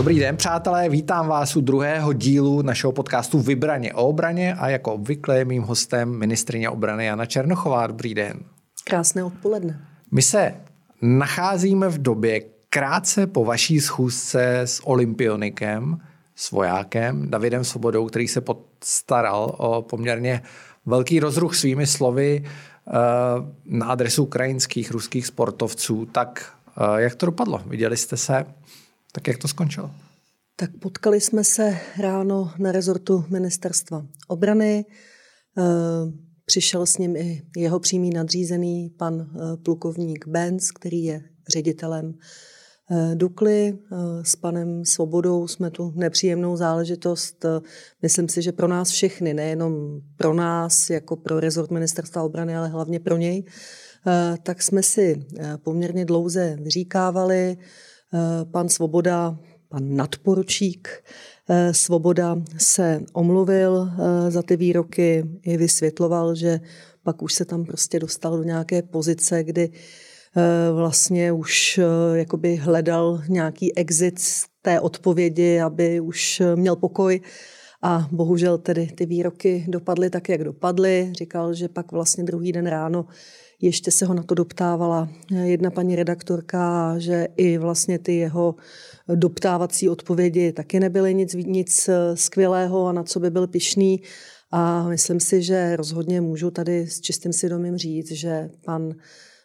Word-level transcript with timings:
Dobrý 0.00 0.18
den, 0.18 0.36
přátelé, 0.36 0.88
vítám 0.88 1.28
vás 1.28 1.56
u 1.56 1.60
druhého 1.60 2.12
dílu 2.12 2.62
našeho 2.62 2.92
podcastu 2.92 3.40
Vybraně 3.40 3.94
o 3.94 4.08
obraně 4.08 4.54
a 4.54 4.68
jako 4.68 4.92
obvykle 4.92 5.38
je 5.38 5.44
mým 5.44 5.62
hostem 5.62 6.18
ministrině 6.18 6.70
obrany 6.70 7.06
Jana 7.06 7.26
Černochová. 7.26 7.86
Dobrý 7.86 8.14
den. 8.14 8.40
Krásné 8.84 9.24
odpoledne. 9.24 9.80
My 10.10 10.22
se 10.22 10.54
nacházíme 11.02 11.88
v 11.88 12.02
době 12.02 12.40
krátce 12.70 13.26
po 13.26 13.44
vaší 13.44 13.80
schůzce 13.80 14.60
s 14.60 14.86
olympionikem, 14.86 16.00
s 16.36 16.50
vojákem 16.50 17.30
Davidem 17.30 17.64
Svobodou, 17.64 18.06
který 18.06 18.28
se 18.28 18.40
postaral 18.40 19.54
o 19.58 19.82
poměrně 19.82 20.42
velký 20.86 21.20
rozruch 21.20 21.56
svými 21.56 21.86
slovy 21.86 22.42
eh, 22.44 22.92
na 23.64 23.86
adresu 23.86 24.22
ukrajinských, 24.22 24.90
ruských 24.90 25.26
sportovců. 25.26 26.06
Tak 26.06 26.52
eh, 26.78 27.02
jak 27.02 27.14
to 27.14 27.26
dopadlo? 27.26 27.62
Viděli 27.66 27.96
jste 27.96 28.16
se? 28.16 28.46
Tak 29.12 29.28
jak 29.28 29.38
to 29.38 29.48
skončilo? 29.48 29.90
Tak 30.56 30.70
potkali 30.80 31.20
jsme 31.20 31.44
se 31.44 31.78
ráno 31.98 32.52
na 32.58 32.72
rezortu 32.72 33.24
ministerstva 33.28 34.06
obrany. 34.28 34.84
Eh, 35.58 35.62
přišel 36.44 36.86
s 36.86 36.98
ním 36.98 37.16
i 37.16 37.42
jeho 37.56 37.80
přímý 37.80 38.10
nadřízený, 38.10 38.90
pan 38.98 39.30
plukovník 39.62 40.26
Benz, 40.26 40.70
který 40.70 41.04
je 41.04 41.22
ředitelem 41.48 42.14
Eh, 42.92 43.14
Dukly 43.14 43.78
eh, 43.92 43.96
s 44.24 44.36
panem 44.36 44.84
Svobodou 44.84 45.48
jsme 45.48 45.70
tu 45.70 45.92
nepříjemnou 45.96 46.56
záležitost, 46.56 47.44
eh, 47.44 47.60
myslím 48.02 48.28
si, 48.28 48.42
že 48.42 48.52
pro 48.52 48.68
nás 48.68 48.90
všechny, 48.90 49.34
nejenom 49.34 50.00
pro 50.16 50.34
nás 50.34 50.90
jako 50.90 51.16
pro 51.16 51.40
rezort 51.40 51.70
ministerstva 51.70 52.22
obrany, 52.22 52.56
ale 52.56 52.68
hlavně 52.68 53.00
pro 53.00 53.16
něj, 53.16 53.44
tak 54.42 54.62
jsme 54.62 54.82
si 54.82 55.26
poměrně 55.64 56.04
dlouze 56.04 56.56
vyříkávali. 56.60 57.56
Pan 58.50 58.68
Svoboda, 58.68 59.38
pan 59.68 59.96
nadporučík 59.96 60.88
Svoboda 61.72 62.36
se 62.58 63.00
omluvil 63.12 63.90
za 64.28 64.42
ty 64.42 64.56
výroky 64.56 65.24
i 65.42 65.56
vysvětloval, 65.56 66.34
že 66.34 66.60
pak 67.02 67.22
už 67.22 67.34
se 67.34 67.44
tam 67.44 67.64
prostě 67.64 67.98
dostal 67.98 68.36
do 68.36 68.42
nějaké 68.42 68.82
pozice, 68.82 69.44
kdy 69.44 69.70
Eh, 70.36 70.72
vlastně 70.72 71.32
už 71.32 71.78
eh, 71.78 72.18
jakoby 72.18 72.56
hledal 72.56 73.22
nějaký 73.28 73.76
exit 73.78 74.18
z 74.18 74.44
té 74.62 74.80
odpovědi, 74.80 75.60
aby 75.60 76.00
už 76.00 76.40
eh, 76.40 76.56
měl 76.56 76.76
pokoj. 76.76 77.20
A 77.82 78.08
bohužel 78.12 78.58
tedy 78.58 78.86
ty 78.86 79.06
výroky 79.06 79.64
dopadly 79.68 80.10
tak, 80.10 80.28
jak 80.28 80.44
dopadly. 80.44 81.12
Říkal, 81.12 81.54
že 81.54 81.68
pak 81.68 81.92
vlastně 81.92 82.24
druhý 82.24 82.52
den 82.52 82.66
ráno 82.66 83.06
ještě 83.60 83.90
se 83.90 84.06
ho 84.06 84.14
na 84.14 84.22
to 84.22 84.34
doptávala 84.34 85.08
jedna 85.44 85.70
paní 85.70 85.96
redaktorka, 85.96 86.94
že 86.98 87.28
i 87.36 87.58
vlastně 87.58 87.98
ty 87.98 88.16
jeho 88.16 88.54
doptávací 89.14 89.88
odpovědi 89.88 90.52
taky 90.52 90.80
nebyly 90.80 91.14
nic, 91.14 91.34
nic 91.34 91.90
skvělého 92.14 92.86
a 92.86 92.92
na 92.92 93.02
co 93.02 93.20
by 93.20 93.30
byl 93.30 93.46
pišný. 93.46 94.02
A 94.50 94.88
myslím 94.88 95.20
si, 95.20 95.42
že 95.42 95.76
rozhodně 95.76 96.20
můžu 96.20 96.50
tady 96.50 96.86
s 96.86 97.00
čistým 97.00 97.32
svědomím 97.32 97.76
říct, 97.76 98.10
že 98.10 98.50
pan 98.64 98.94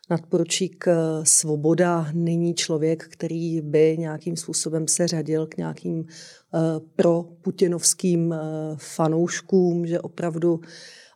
nadporučík 0.10 0.86
eh, 0.88 0.96
Svoboda 1.24 2.08
není 2.14 2.54
člověk, 2.54 3.08
který 3.10 3.62
by 3.62 3.96
nějakým 4.00 4.38
způsobem 4.38 4.88
se 4.88 5.08
řadil 5.08 5.48
k 5.48 5.58
nějakým 5.58 6.06
eh, 6.08 6.60
pro 6.96 7.24
putinovským 7.42 8.34
eh, 8.34 8.38
fanouškům, 8.78 9.88
že 9.88 10.00
opravdu 10.00 10.60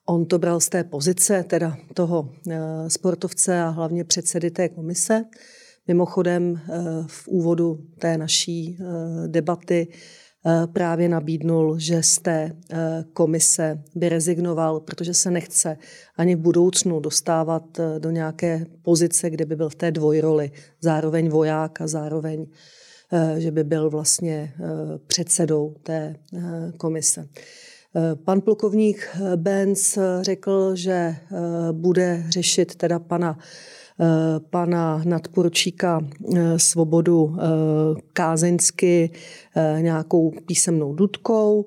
on 0.10 0.26
to 0.26 0.40
bral 0.40 0.60
z 0.60 0.70
té 0.70 0.84
pozice, 0.84 1.44
teda 1.44 1.78
toho 1.94 2.30
sportovce 2.88 3.62
a 3.62 3.70
hlavně 3.70 4.04
předsedy 4.04 4.52
té 4.52 4.70
komise. 4.70 5.26
Mimochodem 5.88 6.62
v 7.08 7.28
úvodu 7.28 7.80
té 8.00 8.18
naší 8.18 8.78
debaty 9.28 9.88
Eh, 10.46 10.68
právě 10.68 11.10
nabídnul, 11.10 11.80
že 11.80 12.04
z 12.04 12.20
té 12.20 12.52
eh, 12.72 13.04
komise 13.14 13.84
by 13.96 14.10
rezignoval, 14.10 14.80
protože 14.80 15.14
se 15.14 15.32
nechce 15.32 15.78
ani 16.18 16.36
v 16.36 16.40
budoucnu 16.40 17.00
dostávat 17.00 17.80
eh, 17.80 18.00
do 18.00 18.12
nějaké 18.12 18.66
pozice, 18.82 19.30
kde 19.30 19.46
by 19.46 19.56
byl 19.56 19.70
v 19.70 19.76
té 19.76 19.92
dvojroli, 19.92 20.52
zároveň 20.82 21.30
voják 21.30 21.82
a 21.82 21.88
zároveň, 21.88 22.46
že 23.38 23.52
by 23.52 23.64
byl 23.64 23.90
vlastně 23.90 24.54
předsedou 25.08 25.76
té 25.84 26.16
komise. 26.78 27.28
Pan 28.26 28.42
plukovník 28.42 29.10
Benz 29.36 29.98
řekl, 30.22 30.76
že 30.76 31.16
bude 31.72 32.24
řešit 32.30 32.76
teda 32.76 33.00
pana 33.00 33.38
Eh, 34.02 34.40
pana 34.40 35.02
nadporučíka 35.06 36.00
eh, 36.36 36.60
Svobodu 36.60 37.36
eh, 37.36 38.02
kázeňsky 38.14 39.12
nějakou 39.82 40.32
písemnou 40.46 40.94
dudkou. 40.94 41.66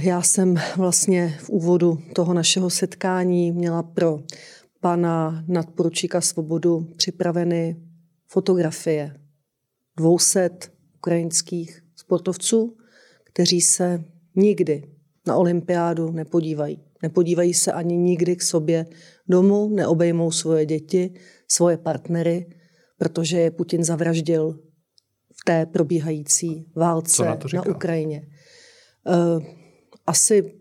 Já 0.00 0.22
jsem 0.22 0.54
vlastně 0.76 1.38
v 1.40 1.50
úvodu 1.50 1.98
toho 2.14 2.34
našeho 2.34 2.70
setkání 2.70 3.52
měla 3.52 3.82
pro 3.82 4.20
pana 4.80 5.44
nadporučíka 5.48 6.20
Svobodu 6.20 6.86
připraveny 6.96 7.76
fotografie 8.26 9.16
200 9.96 10.50
ukrajinských 10.96 11.82
sportovců, 11.96 12.76
kteří 13.24 13.60
se 13.60 14.04
nikdy 14.34 14.82
na 15.26 15.36
olympiádu 15.36 16.10
nepodívají. 16.10 16.80
Nepodívají 17.02 17.54
se 17.54 17.72
ani 17.72 17.96
nikdy 17.96 18.36
k 18.36 18.42
sobě 18.42 18.86
domů, 19.28 19.68
neobejmou 19.68 20.30
svoje 20.30 20.66
děti, 20.66 21.14
svoje 21.48 21.76
partnery, 21.76 22.46
protože 22.98 23.38
je 23.38 23.50
Putin 23.50 23.84
zavraždil 23.84 24.58
v 25.40 25.44
té 25.44 25.66
probíhající 25.66 26.66
válce 26.76 27.24
na, 27.24 27.38
na 27.54 27.66
Ukrajině. 27.66 28.22
Uh, 29.06 29.42
asi 30.06 30.52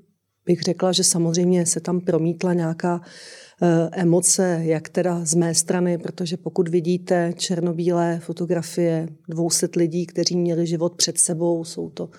bych 0.45 0.61
řekla, 0.61 0.91
že 0.91 1.03
samozřejmě 1.03 1.65
se 1.65 1.79
tam 1.79 2.01
promítla 2.01 2.53
nějaká 2.53 2.95
uh, 2.95 3.67
emoce, 3.91 4.59
jak 4.63 4.89
teda 4.89 5.25
z 5.25 5.33
mé 5.35 5.55
strany, 5.55 5.97
protože 5.97 6.37
pokud 6.37 6.67
vidíte 6.67 7.33
černobílé 7.37 8.19
fotografie 8.19 9.07
200 9.29 9.67
lidí, 9.75 10.05
kteří 10.05 10.37
měli 10.37 10.67
život 10.67 10.95
před 10.95 11.17
sebou, 11.17 11.63
jsou 11.63 11.89
to 11.89 12.09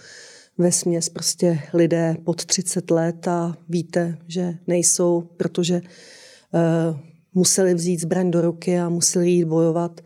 ve 0.58 0.72
směs 0.72 1.08
prostě 1.08 1.60
lidé 1.72 2.16
pod 2.24 2.44
30 2.44 2.90
let 2.90 3.28
a 3.28 3.56
víte, 3.68 4.18
že 4.28 4.54
nejsou, 4.66 5.22
protože 5.36 5.80
uh, 5.80 6.98
museli 7.34 7.74
vzít 7.74 8.00
zbraň 8.00 8.30
do 8.30 8.40
ruky 8.40 8.78
a 8.78 8.88
museli 8.88 9.30
jít 9.30 9.44
bojovat, 9.44 10.00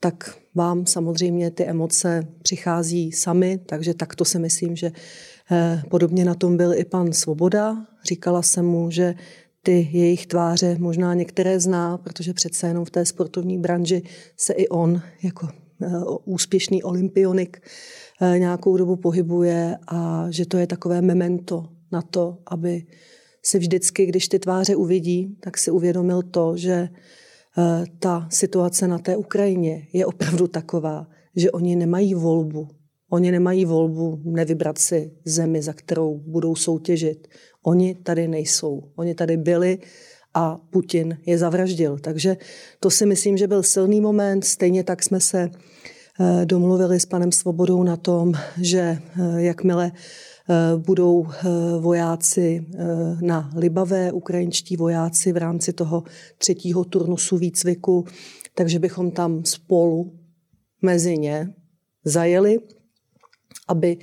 tak 0.00 0.38
vám 0.54 0.86
samozřejmě 0.86 1.50
ty 1.50 1.64
emoce 1.64 2.26
přichází 2.42 3.12
sami, 3.12 3.58
takže 3.66 3.94
takto 3.94 4.24
si 4.24 4.38
myslím, 4.38 4.76
že 4.76 4.90
uh, 4.90 5.82
podobně 5.88 6.24
na 6.24 6.34
tom 6.34 6.56
byl 6.56 6.74
i 6.74 6.84
pan 6.84 7.12
Svoboda. 7.12 7.86
Říkala 8.04 8.42
jsem 8.42 8.66
mu, 8.66 8.90
že 8.90 9.14
ty 9.62 9.88
jejich 9.92 10.26
tváře 10.26 10.76
možná 10.78 11.14
některé 11.14 11.60
zná, 11.60 11.98
protože 11.98 12.34
přece 12.34 12.68
jenom 12.68 12.84
v 12.84 12.90
té 12.90 13.04
sportovní 13.04 13.58
branži 13.58 14.02
se 14.36 14.52
i 14.52 14.68
on 14.68 15.02
jako 15.22 15.48
úspěšný 16.24 16.82
olympionik 16.82 17.60
Eh, 18.20 18.38
nějakou 18.38 18.76
dobu 18.76 18.96
pohybuje 18.96 19.76
a 19.86 20.26
že 20.30 20.46
to 20.46 20.56
je 20.56 20.66
takové 20.66 21.02
memento 21.02 21.68
na 21.92 22.02
to, 22.02 22.38
aby 22.46 22.86
si 23.42 23.58
vždycky, 23.58 24.06
když 24.06 24.28
ty 24.28 24.38
tváře 24.38 24.76
uvidí, 24.76 25.36
tak 25.40 25.58
si 25.58 25.70
uvědomil 25.70 26.22
to, 26.22 26.56
že 26.56 26.88
eh, 26.88 27.84
ta 27.98 28.28
situace 28.30 28.88
na 28.88 28.98
té 28.98 29.16
Ukrajině 29.16 29.86
je 29.92 30.06
opravdu 30.06 30.46
taková, 30.46 31.06
že 31.36 31.50
oni 31.50 31.76
nemají 31.76 32.14
volbu. 32.14 32.68
Oni 33.10 33.30
nemají 33.30 33.64
volbu 33.64 34.20
nevybrat 34.24 34.78
si 34.78 35.12
zemi, 35.24 35.62
za 35.62 35.72
kterou 35.72 36.18
budou 36.18 36.54
soutěžit. 36.54 37.28
Oni 37.62 37.94
tady 37.94 38.28
nejsou. 38.28 38.92
Oni 38.96 39.14
tady 39.14 39.36
byli 39.36 39.78
a 40.36 40.60
Putin 40.70 41.18
je 41.26 41.38
zavraždil. 41.38 41.98
Takže 41.98 42.36
to 42.80 42.90
si 42.90 43.06
myslím, 43.06 43.36
že 43.36 43.48
byl 43.48 43.62
silný 43.62 44.00
moment. 44.00 44.44
Stejně 44.44 44.84
tak 44.84 45.02
jsme 45.02 45.20
se 45.20 45.50
Eh, 46.20 46.46
domluvili 46.46 47.00
s 47.00 47.06
panem 47.06 47.32
Svobodou 47.32 47.82
na 47.82 47.96
tom, 47.96 48.32
že 48.60 48.78
eh, 48.80 48.98
jakmile 49.36 49.92
eh, 49.92 50.54
budou 50.76 51.26
vojáci 51.80 52.66
na 53.20 53.50
Libavé, 53.56 54.12
ukrajinští 54.12 54.76
vojáci 54.76 55.32
v 55.32 55.36
rámci 55.36 55.72
toho 55.72 56.04
třetího 56.38 56.84
turnusu 56.84 57.36
výcviku, 57.36 58.04
takže 58.54 58.78
bychom 58.78 59.10
tam 59.10 59.44
spolu 59.44 60.18
mezi 60.82 61.18
ně 61.18 61.54
zajeli, 62.04 62.58
aby 63.68 63.98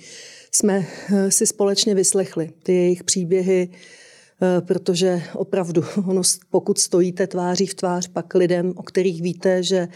jsme 0.51 0.85
si 1.29 1.47
společně 1.47 1.95
vyslechli 1.95 2.49
ty 2.63 2.73
jejich 2.73 3.03
příběhy, 3.03 3.69
protože 4.61 5.21
opravdu, 5.33 5.83
ono, 6.07 6.21
pokud 6.49 6.79
stojíte 6.79 7.27
tváří 7.27 7.67
v 7.67 7.73
tvář 7.73 8.07
pak 8.07 8.35
lidem, 8.35 8.73
o 8.75 8.83
kterých 8.83 9.21
víte, 9.21 9.63
že 9.63 9.87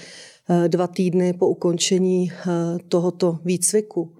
Eh, 0.50 0.70
dva 0.70 0.88
týdny 0.88 1.34
po 1.34 1.48
ukončení 1.48 2.32
eh, 2.32 2.46
tohoto 2.88 3.40
výcviku 3.46 4.16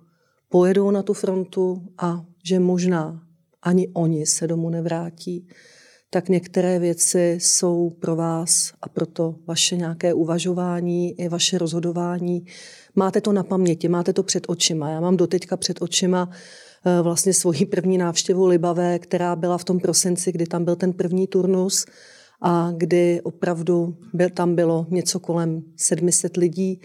pojedou 0.50 0.92
na 0.92 1.04
tu 1.04 1.14
frontu 1.14 1.82
a 1.98 2.26
že 2.44 2.60
možná 2.60 3.24
ani 3.62 3.88
oni 3.94 4.26
se 4.26 4.48
domů 4.48 4.70
nevrátí, 4.70 5.48
tak 6.10 6.30
některé 6.30 6.80
věci 6.80 7.38
jsou 7.42 7.90
pro 7.90 8.16
vás 8.16 8.74
a 8.82 8.90
proto 8.90 9.36
vaše 9.48 9.76
nějaké 9.76 10.14
uvažování 10.14 11.20
i 11.20 11.30
vaše 11.30 11.58
rozhodování. 11.58 12.46
Máte 12.96 13.22
to 13.22 13.32
na 13.34 13.44
paměti, 13.44 13.88
máte 13.88 14.14
to 14.14 14.24
před 14.24 14.44
očima. 14.48 14.90
Já 14.90 15.00
mám 15.02 15.18
doteďka 15.18 15.58
před 15.58 15.82
očima 15.82 16.30
eh, 16.32 16.67
vlastně 17.02 17.34
svoji 17.34 17.66
první 17.66 17.98
návštěvu 17.98 18.48
Libavé, 18.48 19.00
která 19.00 19.36
byla 19.36 19.58
v 19.58 19.64
tom 19.64 19.80
prosinci, 19.80 20.32
kdy 20.32 20.46
tam 20.46 20.66
byl 20.66 20.76
ten 20.76 20.94
první 20.94 21.28
turnus 21.28 21.86
a 22.42 22.72
kdy 22.78 23.22
opravdu 23.24 23.98
byl, 24.14 24.30
tam 24.30 24.56
bylo 24.56 24.86
něco 24.90 25.20
kolem 25.20 25.64
700 25.76 26.38
lidí, 26.38 26.82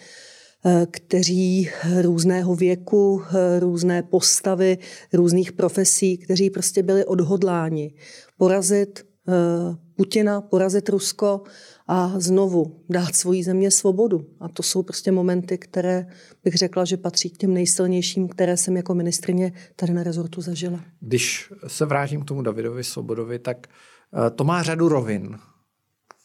eh, 0.65 0.87
kteří 0.91 1.71
různého 2.03 2.55
věku, 2.55 3.23
eh, 3.23 3.61
různé 3.61 4.03
postavy, 4.03 4.79
různých 5.13 5.53
profesí, 5.53 6.19
kteří 6.19 6.51
prostě 6.51 6.83
byli 6.83 7.05
odhodláni 7.05 7.95
porazit 8.37 9.13
Eh, 9.29 9.77
Putina, 10.03 10.41
porazit 10.41 10.89
Rusko 10.89 11.43
a 11.87 12.13
znovu 12.21 12.81
dát 12.89 13.17
svojí 13.17 13.43
země 13.43 13.71
svobodu. 13.71 14.27
A 14.41 14.49
to 14.49 14.63
jsou 14.63 14.83
prostě 14.83 15.13
momenty, 15.13 15.59
které 15.59 16.07
bych 16.45 16.55
řekla, 16.55 16.85
že 16.85 16.97
patří 16.97 17.31
k 17.31 17.37
těm 17.37 17.55
nejsilnějším, 17.55 18.29
které 18.29 18.57
jsem 18.57 18.77
jako 18.77 18.95
ministrině 18.95 19.53
tady 19.77 19.93
na 19.93 20.03
rezortu 20.03 20.41
zažila. 20.41 20.81
Když 21.01 21.53
se 21.67 21.87
vrátím 21.87 22.23
k 22.23 22.25
tomu 22.25 22.43
Davidovi 22.43 22.85
Svobodovi, 22.85 23.39
tak 23.39 23.67
eh, 23.67 24.31
to 24.31 24.45
má 24.45 24.63
řadu 24.63 24.89
rovin, 24.89 25.39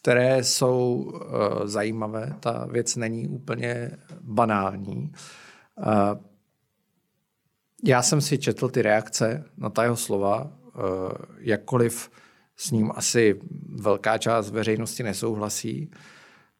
které 0.00 0.44
jsou 0.44 1.12
eh, 1.14 1.68
zajímavé. 1.68 2.34
Ta 2.40 2.66
věc 2.66 2.96
není 2.96 3.28
úplně 3.28 3.90
banální. 4.20 5.12
Já 7.84 8.02
jsem 8.02 8.20
si 8.20 8.38
četl 8.38 8.68
ty 8.68 8.82
reakce 8.82 9.44
na 9.56 9.70
ta 9.70 9.82
jeho 9.82 9.96
slova, 9.96 10.52
jakkoliv 11.38 12.10
s 12.60 12.70
ním 12.70 12.92
asi 12.94 13.40
velká 13.68 14.18
část 14.18 14.50
veřejnosti 14.50 15.02
nesouhlasí, 15.02 15.90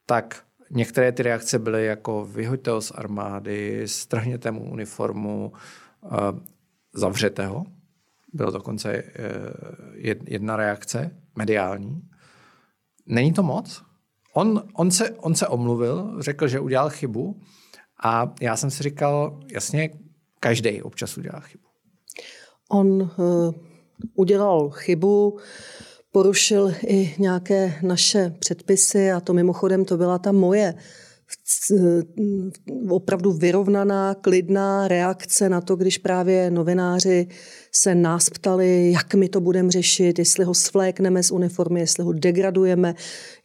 tak 0.06 0.42
některé 0.70 1.12
ty 1.12 1.22
reakce 1.22 1.58
byly 1.58 1.86
jako 1.86 2.24
vyhoďte 2.24 2.70
ho 2.70 2.80
z 2.80 2.90
armády, 2.94 3.82
strhněte 3.86 4.50
mu 4.50 4.72
uniformu, 4.72 5.52
uh, 6.00 6.10
zavřete 6.94 7.46
ho. 7.46 7.64
Byla 8.32 8.50
dokonce 8.50 9.02
uh, 9.02 9.10
jedna 10.28 10.56
reakce 10.56 11.10
mediální. 11.36 12.02
Není 13.06 13.32
to 13.32 13.42
moc? 13.42 13.82
On, 14.34 14.62
on, 14.74 14.90
se, 14.90 15.10
on 15.10 15.34
se 15.34 15.46
omluvil, 15.48 16.16
řekl, 16.22 16.48
že 16.48 16.60
udělal 16.60 16.90
chybu 16.90 17.40
a 18.02 18.34
já 18.40 18.56
jsem 18.56 18.70
si 18.70 18.82
říkal, 18.82 19.40
jasně, 19.52 19.90
každý 20.40 20.82
občas 20.82 21.18
udělá 21.18 21.40
chybu. 21.40 21.64
On 22.68 23.02
uh, 23.02 23.54
udělal 24.14 24.70
chybu, 24.70 25.38
porušil 26.12 26.74
i 26.86 27.14
nějaké 27.18 27.74
naše 27.82 28.34
předpisy 28.38 29.12
a 29.12 29.20
to 29.20 29.32
mimochodem 29.32 29.84
to 29.84 29.96
byla 29.96 30.18
ta 30.18 30.32
moje 30.32 30.74
opravdu 32.88 33.32
vyrovnaná, 33.32 34.14
klidná 34.14 34.88
reakce 34.88 35.48
na 35.48 35.60
to, 35.60 35.76
když 35.76 35.98
právě 35.98 36.50
novináři 36.50 37.28
se 37.72 37.94
nás 37.94 38.30
ptali, 38.30 38.92
jak 38.92 39.14
my 39.14 39.28
to 39.28 39.40
budeme 39.40 39.70
řešit, 39.70 40.18
jestli 40.18 40.44
ho 40.44 40.54
svlékneme 40.54 41.22
z 41.22 41.30
uniformy, 41.30 41.80
jestli 41.80 42.04
ho 42.04 42.12
degradujeme, 42.12 42.94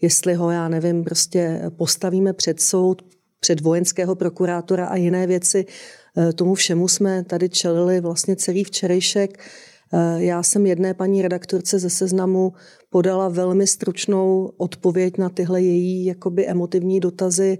jestli 0.02 0.34
ho, 0.34 0.52
já 0.52 0.68
nevím, 0.68 1.04
prostě 1.04 1.62
postavíme 1.78 2.34
před 2.34 2.62
soud, 2.62 3.02
před 3.40 3.62
vojenského 3.62 4.16
prokurátora 4.16 4.86
a 4.86 4.96
jiné 4.96 5.28
věci. 5.28 5.66
Tomu 6.36 6.56
všemu 6.56 6.88
jsme 6.88 7.24
tady 7.24 7.50
čelili 7.50 8.02
vlastně 8.02 8.36
celý 8.36 8.64
včerejšek. 8.64 9.40
Eh, 9.94 10.24
já 10.24 10.44
jsem 10.44 10.66
jedné 10.66 10.94
paní 10.94 11.22
redaktorce 11.22 11.80
ze 11.80 11.90
seznamu 11.90 12.54
podala 12.90 13.30
velmi 13.30 13.68
stručnou 13.68 14.52
odpověď 14.58 15.18
na 15.18 15.30
tyhle 15.30 15.62
její 15.62 16.06
jakoby 16.06 16.48
emotivní 16.48 17.00
dotazy, 17.00 17.58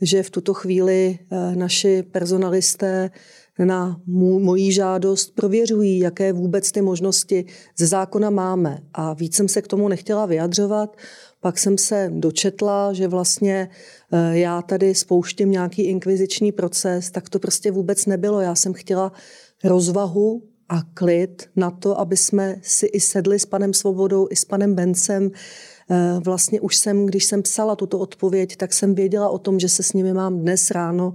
že 0.00 0.22
v 0.22 0.30
tuto 0.30 0.54
chvíli 0.54 1.18
eh, 1.18 1.56
naši 1.56 2.02
personalisté 2.02 3.10
na 3.58 4.00
mojí 4.06 4.72
žádost 4.72 5.34
prověřují, 5.34 5.98
jaké 5.98 6.32
vůbec 6.32 6.72
ty 6.72 6.82
možnosti 6.82 7.44
ze 7.78 7.86
zákona 7.86 8.30
máme. 8.30 8.78
A 8.94 9.14
víc 9.14 9.36
jsem 9.36 9.48
se 9.48 9.62
k 9.62 9.68
tomu 9.68 9.88
nechtěla 9.88 10.26
vyjadřovat. 10.26 10.96
Pak 11.40 11.58
jsem 11.58 11.78
se 11.78 12.10
dočetla, 12.14 12.92
že 12.92 13.08
vlastně 13.08 13.68
eh, 14.12 14.38
já 14.38 14.62
tady 14.62 14.94
spouštím 14.94 15.50
nějaký 15.50 15.82
inkviziční 15.82 16.52
proces, 16.52 17.10
tak 17.10 17.28
to 17.28 17.38
prostě 17.38 17.70
vůbec 17.70 18.06
nebylo. 18.06 18.40
Já 18.40 18.54
jsem 18.54 18.72
chtěla 18.72 19.12
rozvahu 19.64 20.42
a 20.72 20.82
klid 20.94 21.50
na 21.56 21.70
to, 21.70 22.00
aby 22.00 22.16
jsme 22.16 22.56
si 22.62 22.86
i 22.86 23.00
sedli 23.00 23.38
s 23.38 23.46
panem 23.46 23.74
Svobodou, 23.74 24.28
i 24.30 24.36
s 24.36 24.44
panem 24.44 24.74
Bencem. 24.74 25.30
Eh, 25.90 26.20
vlastně 26.24 26.60
už 26.60 26.76
jsem, 26.76 27.06
když 27.06 27.24
jsem 27.24 27.42
psala 27.42 27.76
tuto 27.76 27.98
odpověď, 27.98 28.56
tak 28.56 28.72
jsem 28.72 28.94
věděla 28.94 29.28
o 29.28 29.38
tom, 29.38 29.60
že 29.60 29.68
se 29.68 29.82
s 29.82 29.92
nimi 29.92 30.12
mám 30.12 30.38
dnes 30.38 30.70
ráno, 30.70 31.14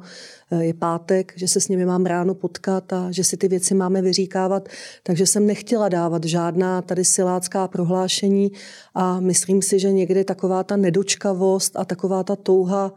eh, 0.52 0.64
je 0.64 0.74
pátek, 0.74 1.34
že 1.36 1.48
se 1.48 1.62
s 1.62 1.68
nimi 1.68 1.86
mám 1.86 2.06
ráno 2.06 2.36
potkat 2.36 2.94
a 2.94 3.12
že 3.12 3.24
si 3.24 3.38
ty 3.38 3.48
věci 3.48 3.74
máme 3.74 4.02
vyříkávat. 4.02 4.70
Takže 5.04 5.26
jsem 5.26 5.48
nechtěla 5.48 5.90
dávat 5.90 6.24
žádná 6.24 6.82
tady 6.82 7.06
silácká 7.06 7.68
prohlášení 7.68 8.52
a 8.94 9.20
myslím 9.20 9.62
si, 9.62 9.80
že 9.80 9.92
někdy 9.92 10.24
taková 10.24 10.64
ta 10.64 10.78
nedočkavost 10.78 11.76
a 11.76 11.86
taková 11.86 12.24
ta 12.24 12.36
touha 12.36 12.94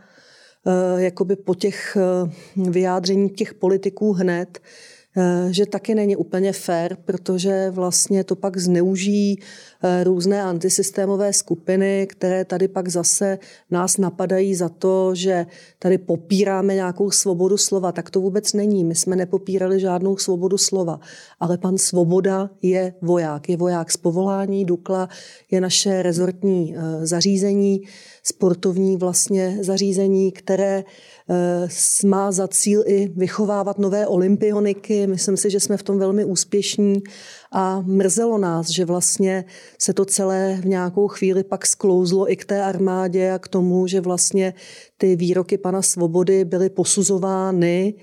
eh, 0.66 1.02
jakoby 1.02 1.36
po 1.36 1.54
těch 1.54 1.96
vyjádření 2.56 3.30
těch 3.30 3.54
politiků 3.54 4.12
hned, 4.12 4.60
že 5.50 5.66
taky 5.66 5.94
není 5.94 6.16
úplně 6.16 6.52
fair, 6.52 6.96
protože 7.04 7.70
vlastně 7.70 8.24
to 8.24 8.36
pak 8.36 8.56
zneužijí 8.56 9.38
eh, 9.38 9.44
různé 10.02 10.42
antisystémové 10.42 11.32
skupiny, 11.32 12.06
které 12.10 12.44
tady 12.44 12.68
pak 12.68 12.88
zase 12.88 13.38
nás 13.70 13.96
napadají 13.96 14.54
za 14.54 14.68
to, 14.68 15.14
že 15.14 15.46
tady 15.78 15.98
popíráme 15.98 16.74
nějakou 16.74 17.10
svobodu 17.10 17.56
slova. 17.56 17.92
Tak 17.92 18.10
to 18.10 18.20
vůbec 18.20 18.52
není. 18.52 18.84
My 18.84 18.94
jsme 18.94 19.16
nepopírali 19.16 19.80
žádnou 19.80 20.16
svobodu 20.16 20.58
slova. 20.58 21.00
Ale 21.40 21.58
pan 21.58 21.78
Svoboda 21.78 22.50
je 22.62 22.94
voják. 23.02 23.48
Je 23.48 23.56
voják 23.56 23.90
z 23.90 23.96
povolání. 23.96 24.64
Dukla 24.64 25.08
je 25.50 25.60
naše 25.60 26.02
rezortní 26.02 26.76
eh, 26.76 27.06
zařízení, 27.06 27.82
sportovní 28.22 28.96
vlastně 28.96 29.58
zařízení, 29.60 30.32
které 30.32 30.84
Eh, 31.32 31.68
má 32.06 32.32
za 32.32 32.48
cíl 32.48 32.82
i 32.86 33.12
vychovávat 33.16 33.78
nové 33.78 34.06
olympioniky. 34.06 35.06
Myslím 35.06 35.36
si, 35.36 35.50
že 35.50 35.60
jsme 35.60 35.76
v 35.76 35.82
tom 35.82 35.98
velmi 35.98 36.24
úspěšní 36.24 37.02
a 37.52 37.80
mrzelo 37.80 38.38
nás, 38.38 38.68
že 38.68 38.84
vlastně 38.84 39.44
se 39.80 39.92
to 39.94 40.04
celé 40.04 40.58
v 40.62 40.66
nějakou 40.66 41.08
chvíli 41.08 41.44
pak 41.44 41.66
sklouzlo 41.66 42.32
i 42.32 42.36
k 42.36 42.44
té 42.44 42.62
armádě 42.62 43.30
a 43.30 43.38
k 43.38 43.48
tomu, 43.48 43.86
že 43.86 44.00
vlastně 44.00 44.54
ty 44.99 45.16
výroky 45.16 45.58
pana 45.58 45.82
Svobody 45.82 46.44
byly 46.44 46.70
posuzovány 46.70 47.94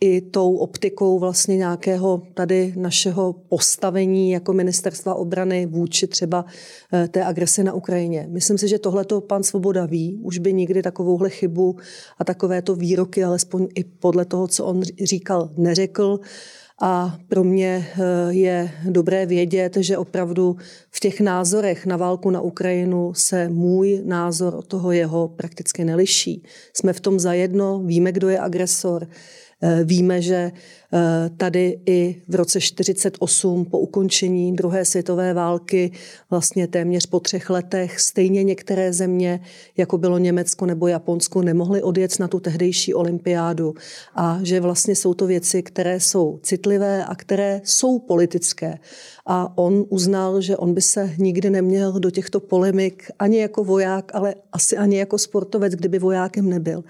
i 0.00 0.20
tou 0.20 0.56
optikou 0.56 1.18
vlastně 1.18 1.56
nějakého 1.56 2.22
tady 2.34 2.74
našeho 2.76 3.32
postavení 3.32 4.30
jako 4.30 4.52
ministerstva 4.52 5.14
obrany 5.14 5.66
vůči 5.66 6.06
třeba 6.06 6.44
eh, 6.92 7.08
té 7.08 7.24
agresi 7.24 7.64
na 7.64 7.72
Ukrajině. 7.72 8.26
Myslím 8.30 8.58
si, 8.58 8.68
že 8.68 8.78
tohle 8.78 9.04
to 9.04 9.20
pan 9.20 9.42
Svoboda 9.42 9.86
ví, 9.86 10.20
už 10.22 10.38
by 10.38 10.52
nikdy 10.52 10.82
takovouhle 10.82 11.30
chybu 11.30 11.76
a 12.18 12.24
takovéto 12.24 12.74
výroky, 12.74 13.24
alespoň 13.24 13.68
i 13.74 13.84
podle 13.84 14.24
toho, 14.24 14.48
co 14.48 14.64
on 14.64 14.82
říkal, 15.02 15.50
neřekl. 15.56 16.20
A 16.80 17.18
pro 17.28 17.44
mě 17.44 17.86
eh, 17.88 18.02
je 18.32 18.70
dobré 18.84 19.26
vědět, 19.26 19.76
že 19.76 19.98
opravdu 19.98 20.56
v 20.90 21.00
těch 21.00 21.20
názorech 21.20 21.86
na 21.86 21.96
válku 21.96 22.30
na 22.30 22.40
Ukrajinu 22.40 23.14
se 23.14 23.48
můj 23.48 24.02
názor 24.04 24.54
od 24.54 24.66
toho 24.66 24.92
jeho 24.92 25.28
prakticky 25.28 25.84
neliší. 25.84 26.42
Jsme 26.74 26.92
v 26.92 27.00
tom 27.00 27.20
zajedno, 27.20 27.78
víme, 27.78 28.12
kdo 28.12 28.28
je 28.28 28.38
agresor, 28.38 29.08
Eh, 29.62 29.84
víme, 29.84 30.22
že 30.22 30.52
tady 31.36 31.80
i 31.86 32.22
v 32.28 32.34
roce 32.34 32.58
1948 32.58 33.64
po 33.64 33.78
ukončení 33.78 34.56
druhé 34.56 34.84
světové 34.84 35.34
války, 35.34 35.92
vlastně 36.30 36.66
téměř 36.66 37.06
po 37.06 37.20
třech 37.20 37.50
letech, 37.50 38.00
stejně 38.00 38.44
některé 38.44 38.92
země, 38.92 39.40
jako 39.76 39.98
bylo 39.98 40.18
Německo 40.18 40.66
nebo 40.66 40.86
Japonsko, 40.86 41.42
nemohly 41.42 41.82
odjet 41.82 42.18
na 42.20 42.28
tu 42.28 42.40
tehdejší 42.40 42.94
olympiádu. 42.94 43.74
A 44.14 44.40
že 44.42 44.60
vlastně 44.60 44.96
jsou 44.96 45.14
to 45.14 45.26
věci, 45.26 45.62
které 45.62 46.00
jsou 46.00 46.38
citlivé 46.42 47.04
a 47.04 47.14
které 47.14 47.60
jsou 47.64 47.98
politické. 47.98 48.78
A 49.26 49.58
on 49.58 49.84
uznal, 49.88 50.40
že 50.40 50.56
on 50.56 50.74
by 50.74 50.80
se 50.82 51.14
nikdy 51.18 51.50
neměl 51.50 51.92
do 51.92 52.10
těchto 52.10 52.40
polemik 52.40 53.10
ani 53.18 53.38
jako 53.38 53.64
voják, 53.64 54.14
ale 54.14 54.34
asi 54.52 54.76
ani 54.76 54.98
jako 54.98 55.18
sportovec, 55.18 55.74
kdyby 55.74 55.98
vojákem 55.98 56.48
nebyl 56.50 56.84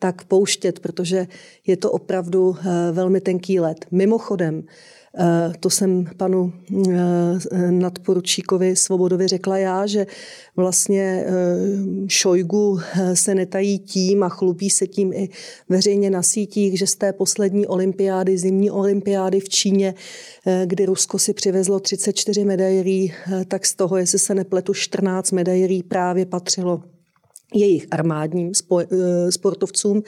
tak 0.00 0.24
pouštět, 0.24 0.80
protože 0.80 1.26
je 1.66 1.76
to 1.76 1.92
opravdu 1.92 2.56
eh, 2.58 2.92
velmi 2.92 3.20
tenký 3.40 3.60
let. 3.60 3.86
Mimochodem, 3.90 4.64
Eh, 5.18 5.52
to 5.60 5.70
jsem 5.70 6.06
panu 6.16 6.52
eh, 6.88 7.70
nadporučíkovi 7.70 8.76
Svobodovi 8.76 9.28
řekla 9.28 9.58
já, 9.58 9.86
že 9.86 10.06
vlastně 10.56 11.24
eh, 11.26 11.32
Šojgu 12.06 12.78
se 13.14 13.34
netají 13.34 13.78
tím 13.78 14.22
a 14.22 14.28
chlubí 14.28 14.70
se 14.70 14.86
tím 14.86 15.12
i 15.12 15.28
veřejně 15.68 16.10
na 16.10 16.22
sítích, 16.22 16.78
že 16.78 16.86
z 16.86 16.94
té 16.94 17.12
poslední 17.12 17.66
olympiády, 17.66 18.38
zimní 18.38 18.70
olympiády 18.70 19.40
v 19.40 19.48
Číně, 19.48 19.94
kdy 20.64 20.86
Rusko 20.86 21.18
si 21.18 21.34
přivezlo 21.34 21.80
34 21.80 22.44
medailí, 22.44 23.12
tak 23.48 23.66
z 23.66 23.74
toho, 23.74 23.96
jestli 23.96 24.18
se 24.18 24.34
nepletu, 24.34 24.74
14 24.74 25.32
medailí 25.32 25.82
právě 25.82 26.26
patřilo 26.26 26.82
jejich 27.54 27.86
armádním 27.90 28.52
sportovcům. 29.30 30.02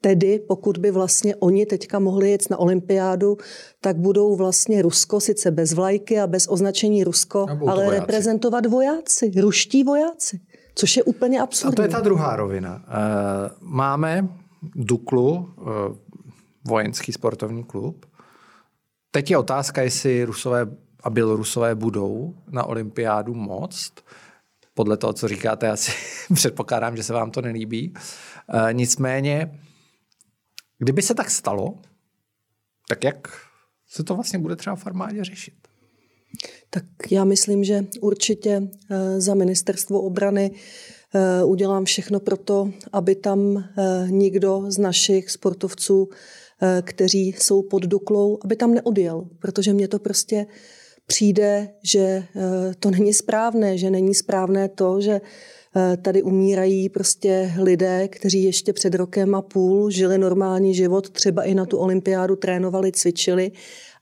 Tedy 0.00 0.38
pokud 0.48 0.78
by 0.78 0.90
vlastně 0.90 1.36
oni 1.36 1.66
teďka 1.66 1.98
mohli 1.98 2.30
jet 2.30 2.50
na 2.50 2.56
olympiádu, 2.56 3.36
tak 3.80 3.96
budou 3.96 4.36
vlastně 4.36 4.82
Rusko, 4.82 5.20
sice 5.20 5.50
bez 5.50 5.72
vlajky 5.72 6.20
a 6.20 6.26
bez 6.26 6.48
označení 6.48 7.04
Rusko, 7.04 7.46
ale 7.48 7.84
vojáci. 7.84 8.00
reprezentovat 8.00 8.66
vojáci, 8.66 9.32
ruští 9.40 9.84
vojáci, 9.84 10.40
což 10.74 10.96
je 10.96 11.02
úplně 11.02 11.40
absurdní. 11.40 11.74
A 11.74 11.76
to 11.76 11.82
je 11.82 11.88
ta 11.88 12.00
druhá 12.00 12.36
rovina. 12.36 12.84
Eh, 12.88 13.50
máme 13.60 14.28
Duklu, 14.74 15.48
eh, 15.58 15.62
vojenský 16.68 17.12
sportovní 17.12 17.64
klub. 17.64 18.06
Teď 19.10 19.30
je 19.30 19.38
otázka, 19.38 19.82
jestli 19.82 20.24
Rusové 20.24 20.66
a 21.02 21.10
Bělorusové 21.10 21.74
budou 21.74 22.34
na 22.50 22.64
olympiádu 22.64 23.34
moct. 23.34 23.92
Podle 24.78 24.96
toho, 24.96 25.12
co 25.12 25.28
říkáte, 25.28 25.68
asi 25.68 25.92
předpokládám, 26.34 26.96
že 26.96 27.02
se 27.02 27.12
vám 27.12 27.30
to 27.30 27.40
nelíbí. 27.40 27.94
Eh, 28.54 28.72
nicméně 28.72 29.60
Kdyby 30.78 31.02
se 31.02 31.14
tak 31.14 31.30
stalo, 31.30 31.74
tak 32.88 33.04
jak 33.04 33.28
se 33.88 34.04
to 34.04 34.14
vlastně 34.14 34.38
bude 34.38 34.56
třeba 34.56 34.76
v 34.76 34.86
armádě 34.86 35.24
řešit? 35.24 35.54
Tak 36.70 36.84
já 37.10 37.24
myslím, 37.24 37.64
že 37.64 37.84
určitě 38.00 38.62
eh, 38.90 39.20
za 39.20 39.34
ministerstvo 39.34 40.00
obrany 40.00 40.50
eh, 41.14 41.44
udělám 41.44 41.84
všechno 41.84 42.20
pro 42.20 42.36
to, 42.36 42.70
aby 42.92 43.14
tam 43.14 43.64
nikdo 44.06 44.64
z 44.68 44.78
našich 44.78 45.30
sportovců, 45.30 46.08
kteří 46.82 47.28
jsou 47.38 47.62
pod 47.62 47.82
Duklou, 47.82 48.38
aby 48.44 48.56
tam 48.56 48.74
neodjel, 48.74 49.28
protože 49.38 49.72
mně 49.72 49.88
to 49.88 49.98
prostě 49.98 50.46
přijde, 51.08 51.68
že 51.82 52.24
to 52.80 52.90
není 52.90 53.12
správné, 53.12 53.78
že 53.78 53.90
není 53.90 54.14
správné 54.14 54.68
to, 54.68 55.00
že 55.00 55.20
Eh, 55.76 55.96
tady 55.96 56.22
umírají 56.22 56.88
prostě 56.88 57.52
lidé, 57.60 58.08
kteří 58.08 58.42
ještě 58.42 58.72
před 58.72 58.94
rokem 58.94 59.34
a 59.34 59.42
půl 59.42 59.90
žili 59.90 60.18
normální 60.18 60.74
život, 60.74 61.10
třeba 61.10 61.42
i 61.42 61.54
na 61.54 61.66
tu 61.66 61.78
olympiádu 61.78 62.36
trénovali, 62.36 62.92
cvičili 62.92 63.52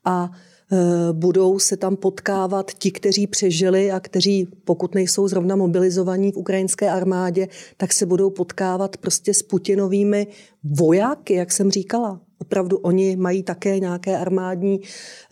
a 0.04 0.30
eh, 0.72 0.76
budou 1.12 1.58
se 1.58 1.76
tam 1.76 1.96
potkávat 1.96 2.70
ti, 2.78 2.90
kteří 2.90 3.26
přežili 3.26 3.90
a 3.90 4.00
kteří, 4.00 4.48
pokud 4.64 4.94
nejsou 4.94 5.28
zrovna 5.28 5.56
mobilizovaní 5.56 6.32
v 6.32 6.36
ukrajinské 6.36 6.90
armádě, 6.90 7.48
tak 7.76 7.92
se 7.92 8.06
budou 8.06 8.30
potkávat 8.30 8.96
prostě 8.96 9.34
s 9.34 9.42
Putinovými 9.42 10.26
vojáky, 10.64 11.34
jak 11.34 11.52
jsem 11.52 11.70
říkala. 11.70 12.20
Opravdu 12.38 12.78
oni 12.78 13.16
mají 13.16 13.43
také 13.43 13.78
nějaké 13.78 14.19
armádní, 14.19 14.81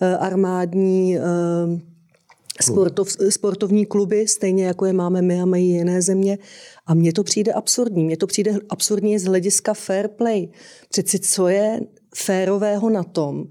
eh, 0.00 0.16
armádní 0.16 1.18
sportov, 2.62 3.08
sportovní 3.28 3.86
kluby, 3.86 4.28
stejně 4.28 4.66
jako 4.66 4.86
je 4.86 4.92
máme 4.92 5.22
my 5.22 5.40
a 5.40 5.44
mají 5.44 5.68
jiné 5.68 6.02
země. 6.02 6.38
A 6.86 6.94
mně 6.94 7.12
to 7.12 7.24
přijde 7.24 7.52
absurdní. 7.52 8.04
Mně 8.04 8.16
to 8.16 8.26
přijde 8.26 8.54
absurdní 8.68 9.18
z 9.18 9.24
hlediska 9.24 9.74
fair 9.74 10.08
play. 10.08 10.48
Přeci 10.90 11.18
co 11.18 11.48
je 11.48 11.80
férového 12.14 12.90
na 12.90 13.02
tom, 13.02 13.44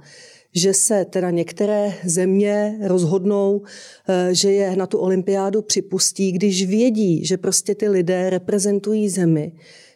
že 0.55 0.73
se 0.73 1.05
teda 1.05 1.31
některé 1.31 1.93
země 2.05 2.79
rozhodnou, 2.83 3.61
eh, 4.09 4.29
že 4.31 4.51
je 4.51 4.75
na 4.75 4.87
tu 4.87 4.97
olympiádu 4.97 5.61
připustí, 5.61 6.31
když 6.31 6.65
vědí, 6.65 7.25
že 7.25 7.37
prostě 7.37 7.75
ty 7.75 7.89
lidé 7.89 8.29
reprezentují 8.29 9.09
zemi, 9.09 9.51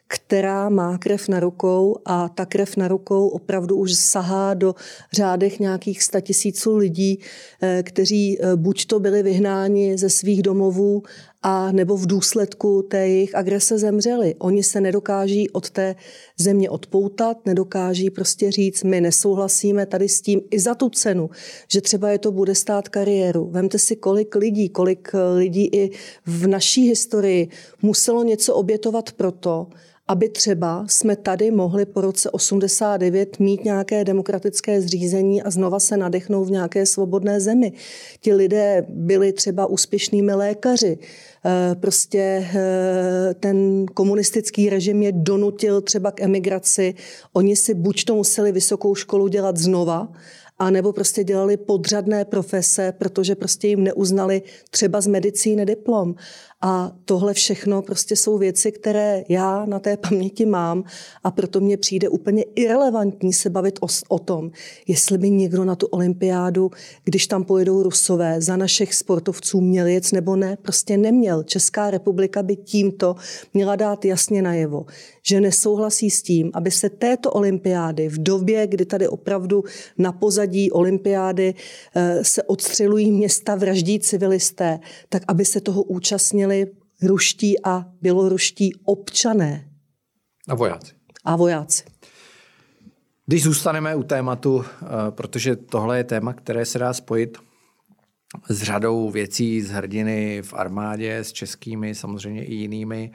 která 0.08 0.70
má 0.70 0.98
krev 0.98 1.28
na 1.28 1.40
rukou 1.40 1.96
a 2.06 2.30
ta 2.30 2.46
krev 2.46 2.78
na 2.78 2.88
rukou 2.88 3.28
opravdu 3.28 3.76
už 3.76 3.94
sahá 3.94 4.54
do 4.54 4.76
řádech 5.14 5.60
nějakých 5.60 6.04
statisíců 6.04 6.78
lidí, 6.78 7.20
eh, 7.62 7.84
kteří 7.84 8.38
eh, 8.42 8.56
buď 8.56 8.86
to 8.86 9.00
byli 9.00 9.24
vyhnáni 9.24 9.98
ze 9.98 10.10
svých 10.10 10.42
domovů 10.42 11.04
a 11.42 11.72
nebo 11.72 11.98
v 11.98 12.08
důsledku 12.08 12.82
té 12.82 13.08
jejich 13.08 13.36
agrese 13.36 13.78
zemřeli. 13.78 14.36
Oni 14.40 14.64
se 14.64 14.82
nedokáží 14.82 15.50
od 15.50 15.70
té 15.70 15.96
země 16.40 16.70
odpoutat, 16.70 17.46
nedokáží 17.46 18.10
prostě 18.10 18.52
říct, 18.52 18.84
my 18.84 19.02
nesouhlasíme 19.02 19.86
tady 19.86 20.10
s 20.10 20.22
tím 20.22 20.42
i 20.52 20.60
za 20.60 20.76
tu 20.76 20.90
cenu, 20.90 21.30
že 21.68 21.82
třeba 21.82 22.10
je 22.10 22.20
to 22.20 22.32
bude 22.32 22.56
stát 22.56 22.90
kariéru. 22.90 23.50
Vemte 23.52 23.80
si, 23.80 23.96
kolik 23.96 24.36
lidí, 24.36 24.70
kolik 24.70 25.12
eh, 25.14 25.38
lidí 25.38 25.70
i 25.74 25.92
v 26.26 26.48
naší 26.48 26.88
historii 26.90 27.50
muselo 27.82 28.24
něco 28.24 28.56
obětovat 28.56 29.12
proto, 29.12 29.68
aby 30.08 30.30
třeba 30.30 30.86
jsme 30.88 31.16
tady 31.16 31.52
mohli 31.52 31.86
po 31.86 32.02
roce 32.02 32.30
89 32.30 33.40
mít 33.40 33.66
nějaké 33.66 34.06
demokratické 34.06 34.82
zřízení 34.82 35.44
a 35.44 35.50
znova 35.50 35.80
se 35.80 35.98
nadechnout 35.98 36.48
v 36.48 36.52
nějaké 36.52 36.86
svobodné 36.86 37.40
zemi. 37.40 37.74
Ti 38.22 38.34
lidé 38.34 38.86
byli 38.90 39.34
třeba 39.34 39.66
úspěšnými 39.66 40.34
lékaři. 40.34 40.98
Eh, 41.46 41.76
prostě 41.76 42.48
eh, 42.56 43.34
ten 43.40 43.86
komunistický 43.94 44.70
režim 44.70 45.04
je 45.04 45.12
donutil 45.12 45.82
třeba 45.82 46.12
k 46.12 46.22
emigraci. 46.22 46.96
Oni 47.34 47.56
si 47.56 47.74
buď 47.74 48.06
to 48.06 48.16
museli 48.16 48.52
vysokou 48.52 48.96
školu 48.96 49.28
dělat 49.28 49.58
znova, 49.58 50.08
a 50.60 50.70
nebo 50.70 50.94
prostě 50.94 51.24
dělali 51.24 51.58
podřadné 51.58 52.26
profese, 52.26 52.94
protože 52.98 53.36
prostě 53.36 53.68
jim 53.68 53.84
neuznali 53.84 54.42
třeba 54.70 55.02
z 55.02 55.08
medicíny 55.08 55.66
diplom. 55.66 56.16
A 56.62 56.92
tohle 57.06 57.34
všechno 57.34 57.82
prostě 57.82 58.16
jsou 58.16 58.38
věci, 58.38 58.72
které 58.72 59.24
já 59.30 59.66
na 59.66 59.80
té 59.80 59.98
paměti 59.98 60.46
mám 60.46 60.84
a 61.24 61.32
proto 61.32 61.60
mně 61.60 61.78
přijde 61.78 62.10
úplně 62.10 62.44
irrelevantní 62.44 63.34
se 63.34 63.50
bavit 63.50 63.80
o, 63.82 63.88
o 64.08 64.20
tom, 64.20 64.52
jestli 64.88 65.18
by 65.18 65.30
někdo 65.30 65.66
na 65.66 65.76
tu 65.76 65.86
olympiádu, 65.88 66.72
když 67.04 67.28
tam 67.28 67.44
pojedou 67.44 67.84
rusové, 67.84 68.42
za 68.42 68.58
našich 68.58 68.94
sportovců 68.94 69.62
měl 69.62 69.88
jet 69.88 70.12
nebo 70.12 70.36
ne, 70.36 70.58
prostě 70.62 70.98
neměl. 70.98 71.44
Česká 71.44 71.92
republika 71.92 72.44
by 72.44 72.56
tímto 72.56 73.16
měla 73.54 73.76
dát 73.76 74.06
jasně 74.06 74.42
najevo, 74.42 74.86
že 75.24 75.42
nesouhlasí 75.42 76.10
s 76.10 76.22
tím, 76.24 76.52
aby 76.54 76.72
se 76.72 76.90
této 76.90 77.32
olympiády 77.32 78.10
v 78.10 78.24
době, 78.24 78.68
kdy 78.68 78.86
tady 78.86 79.08
opravdu 79.08 79.64
na 79.98 80.12
pozadí 80.12 80.72
olympiády 80.72 81.54
eh, 81.96 82.24
se 82.24 82.44
odstřelují 82.44 83.12
města, 83.12 83.56
vraždí 83.56 84.00
civilisté, 84.00 84.80
tak 85.10 85.24
aby 85.28 85.46
se 85.46 85.62
toho 85.62 85.84
účastnili 85.84 86.47
měli 86.48 86.72
ruští 87.04 87.66
a 87.66 87.86
běloruští 88.02 88.74
občané. 88.84 89.70
A 90.48 90.56
vojáci. 90.56 90.94
A 91.26 91.36
vojáci. 91.36 91.84
Když 93.26 93.44
zůstaneme 93.44 93.96
u 93.96 94.04
tématu, 94.04 94.66
eh, 94.66 94.86
protože 95.12 95.56
tohle 95.56 95.98
je 95.98 96.04
téma, 96.04 96.34
které 96.34 96.66
se 96.66 96.80
dá 96.80 96.94
spojit 96.94 97.38
s 98.50 98.62
řadou 98.62 99.10
věcí 99.10 99.62
z 99.62 99.70
hrdiny 99.70 100.42
v 100.42 100.54
armádě, 100.54 101.18
s 101.18 101.32
českými, 101.32 101.96
samozřejmě 101.96 102.46
i 102.46 102.54
jinými. 102.54 103.12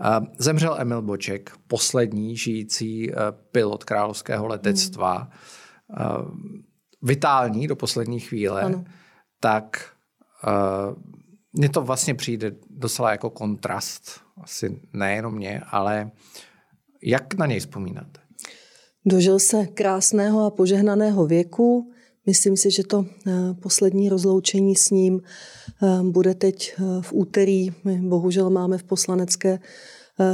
Eh, 0.00 0.20
zemřel 0.38 0.76
Emil 0.78 1.02
Boček, 1.02 1.52
poslední 1.66 2.36
žijící 2.36 3.12
eh, 3.12 3.16
pilot 3.52 3.84
královského 3.84 4.46
letectva, 4.46 5.30
hmm. 5.88 6.62
vitální 7.02 7.66
do 7.66 7.76
poslední 7.76 8.20
chvíle, 8.20 8.62
ano. 8.62 8.84
tak 9.40 9.94
mně 11.54 11.68
to 11.68 11.82
vlastně 11.82 12.14
přijde 12.14 12.52
docela 12.70 13.10
jako 13.10 13.30
kontrast, 13.30 14.20
asi 14.42 14.80
nejenom 14.92 15.34
mě, 15.34 15.60
ale 15.70 16.10
jak 17.02 17.34
na 17.34 17.46
něj 17.46 17.60
vzpomínáte? 17.60 18.20
Dožil 19.06 19.38
se 19.38 19.66
krásného 19.66 20.44
a 20.44 20.50
požehnaného 20.50 21.26
věku. 21.26 21.90
Myslím 22.26 22.56
si, 22.56 22.70
že 22.70 22.82
to 22.84 23.06
eh, 23.26 23.32
poslední 23.62 24.08
rozloučení 24.08 24.76
s 24.76 24.90
ním 24.90 25.20
eh, 25.22 26.02
bude 26.02 26.34
teď 26.34 26.74
eh, 26.78 26.82
v 27.00 27.12
úterý. 27.12 27.70
My 27.84 28.00
bohužel 28.00 28.50
máme 28.50 28.78
v 28.78 28.84
poslanecké 28.84 29.58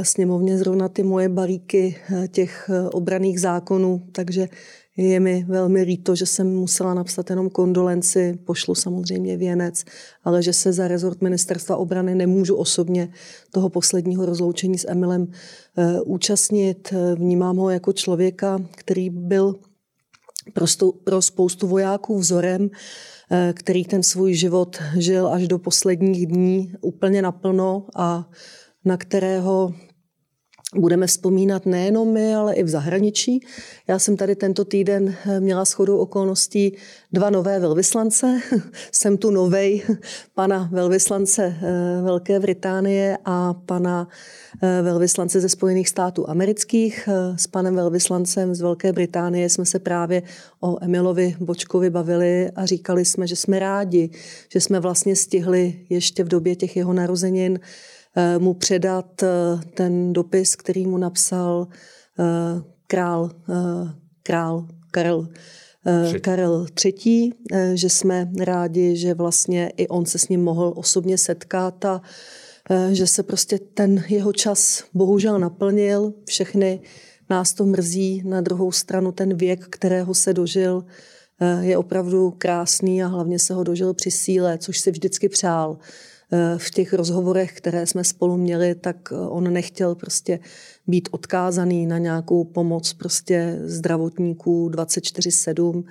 sněmovně 0.01 0.57
zrovna 0.57 0.89
ty 0.89 1.03
moje 1.03 1.29
balíky 1.29 1.95
těch 2.27 2.69
obraných 2.93 3.41
zákonů, 3.41 4.07
takže 4.11 4.49
je 4.97 5.19
mi 5.19 5.45
velmi 5.47 5.81
líto, 5.81 6.15
že 6.15 6.25
jsem 6.25 6.55
musela 6.55 6.93
napsat 6.93 7.29
jenom 7.29 7.49
kondolenci, 7.49 8.39
pošlu 8.45 8.75
samozřejmě 8.75 9.37
věnec, 9.37 9.83
ale 10.23 10.43
že 10.43 10.53
se 10.53 10.73
za 10.73 10.87
rezort 10.87 11.21
ministerstva 11.21 11.77
obrany 11.77 12.15
nemůžu 12.15 12.55
osobně 12.55 13.09
toho 13.51 13.69
posledního 13.69 14.25
rozloučení 14.25 14.77
s 14.77 14.87
Emilem 14.89 15.21
uh, 15.21 15.85
účastnit. 16.05 16.93
Vnímám 17.15 17.57
ho 17.57 17.69
jako 17.69 17.93
člověka, 17.93 18.59
který 18.75 19.09
byl 19.09 19.55
pro, 21.03 21.21
spoustu 21.21 21.67
vojáků 21.67 22.19
vzorem, 22.19 22.61
uh, 22.61 22.69
který 23.53 23.85
ten 23.85 24.03
svůj 24.03 24.33
život 24.33 24.77
žil 24.97 25.27
až 25.27 25.47
do 25.47 25.59
posledních 25.59 26.27
dní 26.27 26.73
úplně 26.81 27.21
naplno 27.21 27.87
a 27.95 28.29
na 28.85 28.97
kterého 28.97 29.73
budeme 30.75 31.07
vzpomínat 31.07 31.65
nejenom 31.65 32.13
my, 32.13 32.35
ale 32.35 32.53
i 32.53 32.63
v 32.63 32.69
zahraničí. 32.69 33.39
Já 33.87 33.99
jsem 33.99 34.17
tady 34.17 34.35
tento 34.35 34.65
týden 34.65 35.15
eh, 35.25 35.39
měla 35.39 35.65
shodou 35.65 35.97
okolností 35.97 36.77
dva 37.11 37.29
nové 37.29 37.59
velvyslance. 37.59 38.39
jsem 38.91 39.17
tu 39.17 39.31
novej 39.31 39.83
pana 40.35 40.69
velvyslance 40.71 41.55
eh, 41.61 42.01
Velké 42.01 42.39
Británie 42.39 43.17
a 43.25 43.53
pana 43.53 44.07
eh, 44.63 44.81
velvyslance 44.81 45.41
ze 45.41 45.49
Spojených 45.49 45.89
států 45.89 46.29
amerických. 46.29 47.09
S 47.35 47.47
panem 47.47 47.75
velvyslancem 47.75 48.55
z 48.55 48.61
Velké 48.61 48.93
Británie 48.93 49.49
jsme 49.49 49.65
se 49.65 49.79
právě 49.79 50.23
o 50.59 50.83
Emilovi 50.83 51.35
Bočkovi 51.39 51.89
bavili 51.89 52.51
a 52.55 52.65
říkali 52.65 53.05
jsme, 53.05 53.27
že 53.27 53.35
jsme 53.35 53.59
rádi, 53.59 54.09
že 54.49 54.61
jsme 54.61 54.79
vlastně 54.79 55.15
stihli 55.15 55.79
ještě 55.89 56.23
v 56.23 56.27
době 56.27 56.55
těch 56.55 56.75
jeho 56.77 56.93
narozenin 56.93 57.59
mu 58.37 58.53
předat 58.53 59.23
eh, 59.23 59.27
ten 59.73 60.13
dopis, 60.13 60.55
který 60.55 60.87
mu 60.87 60.97
napsal 60.97 61.67
eh, 62.19 62.23
král, 62.87 63.31
král 64.23 64.67
Karel, 64.91 65.27
Karel 66.21 66.65
III., 66.85 67.31
že 67.73 67.89
jsme 67.89 68.29
rádi, 68.39 68.95
že 68.95 69.13
vlastně 69.13 69.71
i 69.77 69.87
on 69.87 70.05
se 70.05 70.17
s 70.17 70.29
ním 70.29 70.43
mohl 70.43 70.73
osobně 70.75 71.17
setkat 71.17 71.85
a 71.85 72.01
že 72.91 73.07
se 73.07 73.23
prostě 73.23 73.59
ten 73.59 74.03
jeho 74.07 74.33
čas 74.33 74.83
bohužel 74.93 75.39
naplnil. 75.39 76.13
Všechny 76.25 76.79
nás 77.29 77.53
to 77.53 77.65
mrzí. 77.65 78.21
Na 78.25 78.41
druhou 78.41 78.71
stranu 78.71 79.11
ten 79.11 79.37
věk, 79.37 79.65
kterého 79.69 80.13
se 80.13 80.33
dožil, 80.33 80.85
je 81.61 81.77
opravdu 81.77 82.31
krásný 82.37 83.03
a 83.03 83.07
hlavně 83.07 83.39
se 83.39 83.53
ho 83.53 83.63
dožil 83.63 83.93
při 83.93 84.11
síle, 84.11 84.57
což 84.57 84.79
si 84.79 84.91
vždycky 84.91 85.29
přál 85.29 85.77
v 86.57 86.71
těch 86.71 86.93
rozhovorech, 86.93 87.53
které 87.53 87.87
jsme 87.87 88.03
spolu 88.03 88.37
měli, 88.37 88.75
tak 88.75 88.95
eh, 89.11 89.15
on 89.15 89.53
nechtěl 89.53 89.95
prostě 89.95 90.39
být 90.87 91.09
odkázaný 91.11 91.85
na 91.85 91.97
nějakou 91.97 92.43
pomoc 92.43 92.93
prostě 92.93 93.59
zdravotníků 93.63 94.69
24-7. 94.69 95.83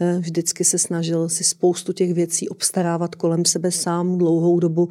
Eh, 0.00 0.18
vždycky 0.18 0.64
se 0.64 0.78
snažil 0.78 1.28
si 1.28 1.44
spoustu 1.44 1.92
těch 1.92 2.14
věcí 2.14 2.48
obstarávat 2.48 3.14
kolem 3.14 3.44
sebe 3.44 3.70
sám 3.70 4.18
dlouhou 4.18 4.60
dobu. 4.60 4.88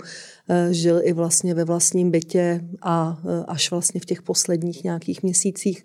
Eh, 0.49 0.73
žil 0.73 1.01
i 1.03 1.13
vlastně 1.13 1.53
ve 1.53 1.63
vlastním 1.63 2.11
bytě 2.11 2.61
a 2.81 3.19
až 3.47 3.71
vlastně 3.71 4.01
v 4.01 4.05
těch 4.05 4.21
posledních 4.21 4.83
nějakých 4.83 5.23
měsících 5.23 5.83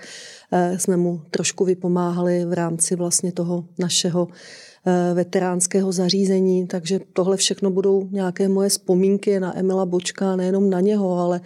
jsme 0.77 0.97
mu 0.97 1.23
trošku 1.31 1.65
vypomáhali 1.65 2.45
v 2.45 2.53
rámci 2.53 2.97
vlastně 2.97 3.33
toho 3.33 3.65
našeho 3.79 4.29
Eh, 4.29 4.74
veteránského 5.15 5.93
zařízení, 5.93 6.67
takže 6.67 7.01
tohle 7.13 7.37
všechno 7.37 7.71
budou 7.71 8.09
nějaké 8.11 8.49
moje 8.49 8.69
vzpomínky 8.69 9.41
na 9.41 9.59
Emila 9.59 9.87
Bočka, 9.87 10.37
nejenom 10.37 10.71
na 10.71 10.81
něho, 10.81 11.19
ale 11.19 11.41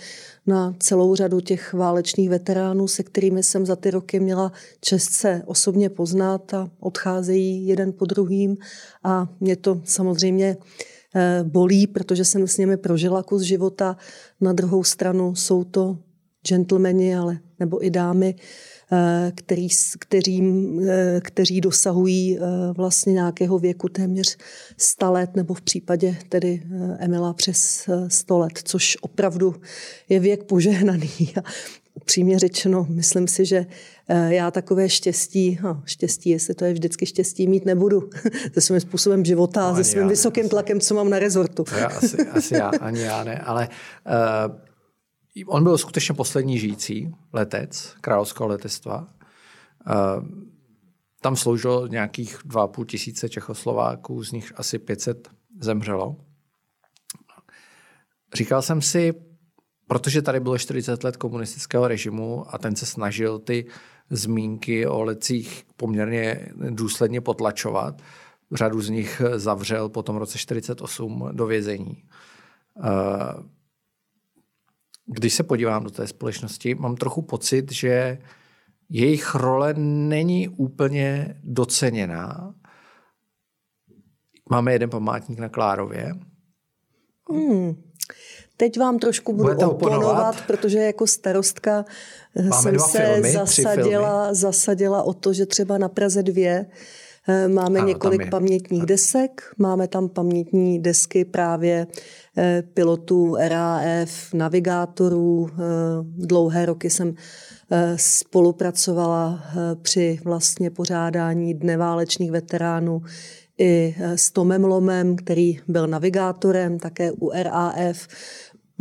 na 0.46 0.74
celou 0.78 1.14
řadu 1.14 1.40
těch 1.40 1.72
válečných 1.72 2.30
veteránů, 2.30 2.88
se 2.88 3.02
kterými 3.02 3.42
jsem 3.42 3.66
za 3.66 3.76
ty 3.76 3.90
roky 3.90 4.20
měla 4.20 4.52
čest 4.80 5.12
se 5.12 5.42
osobně 5.46 5.90
poznat 5.90 6.54
a 6.54 6.70
odcházejí 6.80 7.66
jeden 7.66 7.92
po 7.92 8.04
druhým 8.04 8.56
a 9.04 9.28
mě 9.40 9.56
to 9.56 9.80
samozřejmě 9.84 10.56
eh, 11.14 11.40
bolí, 11.44 11.86
protože 11.86 12.24
jsem 12.24 12.46
s 12.46 12.58
nimi 12.58 12.76
prožila 12.76 13.22
kus 13.22 13.42
života. 13.42 13.96
Na 14.40 14.52
druhou 14.52 14.84
stranu 14.84 15.34
jsou 15.34 15.64
to 15.64 15.98
gentlemani, 16.48 17.16
ale 17.16 17.38
nebo 17.58 17.84
i 17.84 17.90
dámy, 17.90 18.34
Eh, 18.34 18.77
který, 19.34 19.68
kterým, 19.98 20.80
eh, 20.88 21.20
kteří 21.24 21.60
dosahují 21.60 22.38
eh, 22.38 22.40
vlastně 22.76 23.12
nějakého 23.12 23.58
věku 23.58 23.88
téměř 23.88 24.36
100 24.76 25.12
let, 25.12 25.36
nebo 25.36 25.54
v 25.54 25.60
případě 25.60 26.16
tedy 26.28 26.62
Emila 26.98 27.32
přes 27.32 27.88
100 28.08 28.38
let, 28.38 28.58
což 28.64 28.96
opravdu 29.00 29.54
je 30.08 30.20
věk 30.20 30.44
požehnaný. 30.44 31.10
A 31.36 31.42
upřímně 31.94 32.38
řečeno, 32.38 32.86
myslím 32.88 33.28
si, 33.28 33.44
že 33.44 33.66
já 34.28 34.50
takové 34.50 34.88
štěstí, 34.88 35.58
no, 35.62 35.82
štěstí, 35.84 36.30
jestli 36.30 36.54
to 36.54 36.64
je 36.64 36.72
vždycky 36.72 37.06
štěstí, 37.06 37.46
mít 37.46 37.64
nebudu 37.64 38.10
se 38.52 38.60
svým 38.60 38.80
způsobem 38.80 39.24
života 39.24 39.68
a 39.68 39.70
no, 39.70 39.76
se 39.76 39.84
svým 39.84 40.02
já, 40.02 40.08
vysokým 40.08 40.48
tlakem, 40.48 40.80
co 40.80 40.94
mám 40.94 41.10
na 41.10 41.18
rezortu. 41.18 41.64
já, 41.78 41.86
asi, 41.86 42.16
asi 42.28 42.54
já, 42.54 42.70
ani 42.80 43.00
já 43.00 43.24
ne, 43.24 43.38
ale 43.38 43.68
uh, 44.48 44.67
On 45.44 45.64
byl 45.64 45.78
skutečně 45.78 46.14
poslední 46.14 46.58
žijící 46.58 47.14
letec 47.32 47.94
královského 48.00 48.48
letectva. 48.48 49.08
Eh, 49.90 49.94
tam 51.20 51.36
sloužilo 51.36 51.86
nějakých 51.86 52.38
2,5 52.44 52.84
tisíce 52.84 53.28
Čechoslováků, 53.28 54.24
z 54.24 54.32
nich 54.32 54.52
asi 54.56 54.78
500 54.78 55.28
zemřelo. 55.60 56.16
Říkal 58.34 58.62
jsem 58.62 58.82
si, 58.82 59.14
protože 59.86 60.22
tady 60.22 60.40
bylo 60.40 60.58
40 60.58 61.04
let 61.04 61.16
komunistického 61.16 61.88
režimu 61.88 62.54
a 62.54 62.58
ten 62.58 62.76
se 62.76 62.86
snažil 62.86 63.38
ty 63.38 63.66
zmínky 64.10 64.86
o 64.86 65.02
lecích 65.02 65.64
poměrně 65.76 66.48
důsledně 66.70 67.20
potlačovat. 67.20 68.02
Řadu 68.52 68.80
z 68.80 68.88
nich 68.88 69.22
zavřel 69.36 69.88
po 69.88 70.02
tom 70.02 70.16
roce 70.16 70.38
48 70.38 71.28
do 71.32 71.46
vězení. 71.46 72.04
Eh, 75.08 75.14
když 75.14 75.34
se 75.34 75.42
podívám 75.42 75.84
do 75.84 75.90
té 75.90 76.06
společnosti, 76.06 76.74
mám 76.74 76.96
trochu 76.96 77.22
pocit, 77.22 77.72
že 77.72 78.18
jejich 78.90 79.34
role 79.34 79.74
není 79.74 80.48
úplně 80.48 81.40
doceněná. 81.42 82.54
Máme 84.50 84.72
jeden 84.72 84.90
památník 84.90 85.38
na 85.38 85.48
Klárově. 85.48 86.14
Hmm. 87.30 87.82
Teď 88.56 88.78
vám 88.78 88.98
trošku 88.98 89.32
budu 89.32 89.52
oponovat, 89.52 89.72
oponovat, 89.72 90.46
protože 90.46 90.78
jako 90.78 91.06
starostka 91.06 91.84
Máme 92.48 92.62
jsem 92.62 92.78
se 92.78 92.98
filmy, 92.98 93.32
zasadila, 93.32 94.34
zasadila 94.34 95.02
o 95.02 95.14
to, 95.14 95.32
že 95.32 95.46
třeba 95.46 95.78
na 95.78 95.88
Praze 95.88 96.22
2 96.22 96.50
Eh, 96.50 96.66
máme 97.48 97.78
ano, 97.78 97.88
několik 97.88 98.30
pamětních 98.30 98.86
desek, 98.86 99.42
máme 99.58 99.88
tam 99.88 100.08
pamětní 100.08 100.82
desky 100.82 101.24
právě 101.24 101.86
eh, 102.36 102.62
pilotů 102.74 103.36
RAF, 103.40 104.34
navigátorů. 104.34 105.48
Eh, 105.52 105.54
dlouhé 106.02 106.66
roky 106.66 106.90
jsem 106.90 107.14
spolupracovala 107.96 109.44
při 109.82 110.18
vlastně 110.24 110.70
pořádání 110.70 111.54
Dne 111.54 111.76
válečných 111.76 112.30
veteránů 112.30 113.02
i 113.58 113.94
s 114.00 114.30
Tomem 114.30 114.64
Lomem, 114.64 115.16
který 115.16 115.58
byl 115.68 115.86
navigátorem 115.86 116.78
také 116.78 117.12
u 117.12 117.30
RAF. 117.42 118.08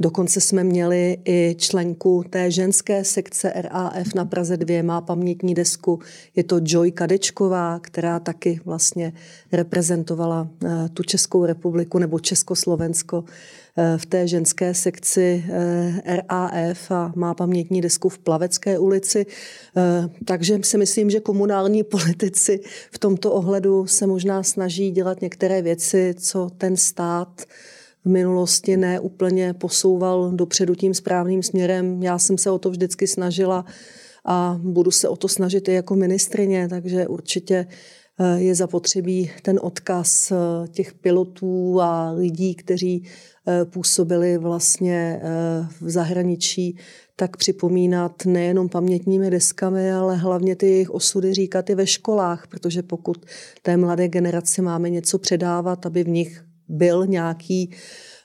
Dokonce 0.01 0.41
jsme 0.41 0.63
měli 0.63 1.17
i 1.25 1.55
členku 1.59 2.23
té 2.29 2.51
ženské 2.51 3.03
sekce 3.03 3.53
RAF 3.55 4.13
na 4.15 4.25
Praze 4.25 4.57
2, 4.57 4.83
má 4.83 5.01
pamětní 5.01 5.53
desku. 5.53 5.99
Je 6.35 6.43
to 6.43 6.59
Joy 6.63 6.91
Kadečková, 6.91 7.79
která 7.79 8.19
taky 8.19 8.59
vlastně 8.65 9.13
reprezentovala 9.51 10.47
eh, 10.65 10.89
tu 10.93 11.03
Českou 11.03 11.45
republiku 11.45 11.99
nebo 11.99 12.19
Československo 12.19 13.23
eh, 13.77 13.97
v 13.97 14.05
té 14.05 14.27
ženské 14.27 14.73
sekci 14.73 15.45
eh, 15.49 16.01
RAF 16.05 16.91
a 16.91 17.13
má 17.15 17.33
pamětní 17.33 17.81
desku 17.81 18.09
v 18.09 18.19
Plavecké 18.19 18.79
ulici. 18.79 19.25
Takže 20.25 20.59
si 20.63 20.77
myslím, 20.77 21.09
že 21.09 21.19
komunální 21.19 21.83
politici 21.97 22.59
v 22.91 22.99
tomto 22.99 23.33
ohledu 23.33 23.87
se 23.87 24.07
možná 24.07 24.43
snaží 24.43 24.91
dělat 24.91 25.21
některé 25.21 25.61
věci, 25.61 26.15
co 26.17 26.49
ten 26.57 26.77
stát 26.77 27.45
v 28.07 28.09
minulosti 28.09 28.77
ne 28.77 28.99
úplně 28.99 29.53
posouval 29.53 30.31
dopředu 30.31 30.75
tím 30.75 30.93
správným 30.93 31.43
směrem. 31.43 32.03
Já 32.03 32.19
jsem 32.19 32.37
se 32.37 32.51
o 32.51 32.57
to 32.59 32.69
vždycky 32.69 33.07
snažila 33.07 33.65
a 34.25 34.59
budu 34.63 34.91
se 34.91 35.09
o 35.09 35.15
to 35.15 35.27
snažit 35.27 35.67
i 35.67 35.73
jako 35.73 35.95
ministrině, 35.95 36.67
takže 36.69 37.07
určitě 37.07 37.67
eh, 38.19 38.39
je 38.39 38.55
zapotřebí 38.55 39.31
ten 39.41 39.59
odkaz 39.61 40.31
eh, 40.31 40.67
těch 40.67 40.93
pilotů 40.93 41.81
a 41.81 42.11
lidí, 42.11 42.55
kteří 42.55 43.03
eh, 43.03 43.65
působili 43.65 44.37
vlastně 44.37 45.21
v 45.81 45.89
zahraničí, 45.89 46.77
tak 47.15 47.37
připomínat 47.37 48.25
nejenom 48.25 48.69
pamětními 48.69 49.29
deskami, 49.29 49.91
ale 49.91 50.15
hlavně 50.15 50.55
ty 50.55 50.67
jejich 50.67 50.91
osudy 50.91 51.33
říkat 51.33 51.69
i 51.69 51.75
ve 51.75 51.87
školách, 51.87 52.47
protože 52.47 52.83
pokud 52.83 53.25
té 53.61 53.77
mladé 53.77 54.07
generaci 54.07 54.61
máme 54.61 54.89
něco 54.89 55.19
předávat, 55.19 55.85
aby 55.85 56.03
v 56.03 56.09
nich 56.09 56.46
byl 56.69 57.05
nějaký, 57.05 57.69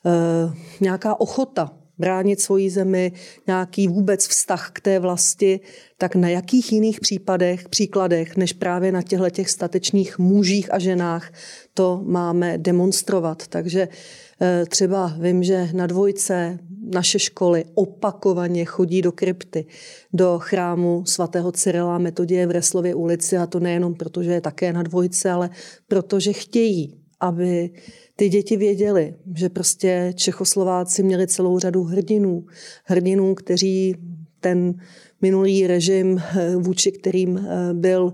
uh, 0.04 0.54
nějaká 0.80 1.20
ochota 1.20 1.70
bránit 1.98 2.40
svoji 2.40 2.70
zemi, 2.70 3.12
nějaký 3.46 3.88
vůbec 3.88 4.26
vztah 4.26 4.70
k 4.72 4.80
té 4.80 4.98
vlasti, 4.98 5.60
tak 5.98 6.14
na 6.14 6.28
jakých 6.28 6.72
jiných 6.72 7.00
případech, 7.00 7.68
příkladech, 7.68 8.36
než 8.36 8.52
právě 8.52 8.92
na 8.92 9.02
těchto 9.02 9.30
těch 9.30 9.50
statečných 9.50 10.18
mužích 10.18 10.74
a 10.74 10.78
ženách 10.78 11.32
to 11.74 12.02
máme 12.04 12.58
demonstrovat. 12.58 13.46
Takže 13.46 13.88
eh, 13.88 14.64
třeba 14.68 15.14
vím, 15.20 15.42
že 15.42 15.68
na 15.72 15.86
dvojce 15.86 16.58
naše 16.94 17.18
školy 17.18 17.64
opakovaně 17.74 18.64
chodí 18.64 19.02
do 19.02 19.12
krypty, 19.12 19.66
do 20.12 20.38
chrámu 20.38 21.04
svatého 21.06 21.52
Cyrila 21.52 21.98
Metodie 21.98 22.46
v 22.46 22.50
Reslově 22.50 22.94
ulici 22.94 23.38
a 23.38 23.46
to 23.46 23.60
nejenom 23.60 23.94
proto, 23.94 24.22
že 24.22 24.32
je 24.32 24.40
také 24.40 24.72
na 24.72 24.82
dvojce, 24.82 25.30
ale 25.30 25.50
protože 25.88 26.32
chtějí, 26.32 27.01
aby 27.22 27.70
ty 28.16 28.28
děti 28.28 28.56
věděly, 28.56 29.14
že 29.36 29.48
prostě 29.48 30.12
Čechoslováci 30.16 31.02
měli 31.02 31.26
celou 31.26 31.58
řadu 31.58 31.82
hrdinů. 31.82 32.46
Hrdinů, 32.84 33.34
kteří 33.34 33.96
ten 34.40 34.74
minulý 35.22 35.66
režim, 35.66 36.22
vůči 36.56 36.92
kterým 36.92 37.48
byl 37.72 38.12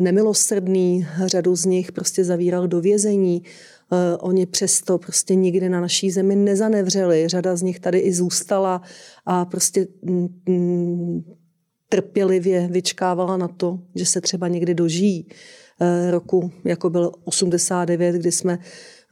nemilosrdný, 0.00 1.06
řadu 1.26 1.56
z 1.56 1.64
nich 1.64 1.92
prostě 1.92 2.24
zavíral 2.24 2.68
do 2.68 2.80
vězení, 2.80 3.42
oni 4.20 4.46
přesto 4.46 4.98
prostě 4.98 5.34
nikdy 5.34 5.68
na 5.68 5.80
naší 5.80 6.10
zemi 6.10 6.36
nezanevřeli. 6.36 7.28
Řada 7.28 7.56
z 7.56 7.62
nich 7.62 7.80
tady 7.80 7.98
i 7.98 8.12
zůstala 8.12 8.82
a 9.26 9.44
prostě 9.44 9.86
mm, 10.02 10.28
mm, 10.48 11.24
trpělivě 11.88 12.68
vyčkávala 12.68 13.36
na 13.36 13.48
to, 13.48 13.78
že 13.94 14.06
se 14.06 14.20
třeba 14.20 14.48
někdy 14.48 14.74
dožijí 14.74 15.26
eh, 15.28 15.59
roku, 16.10 16.50
jako 16.64 16.90
byl 16.90 17.12
89, 17.24 18.16
kdy 18.16 18.32
jsme 18.32 18.58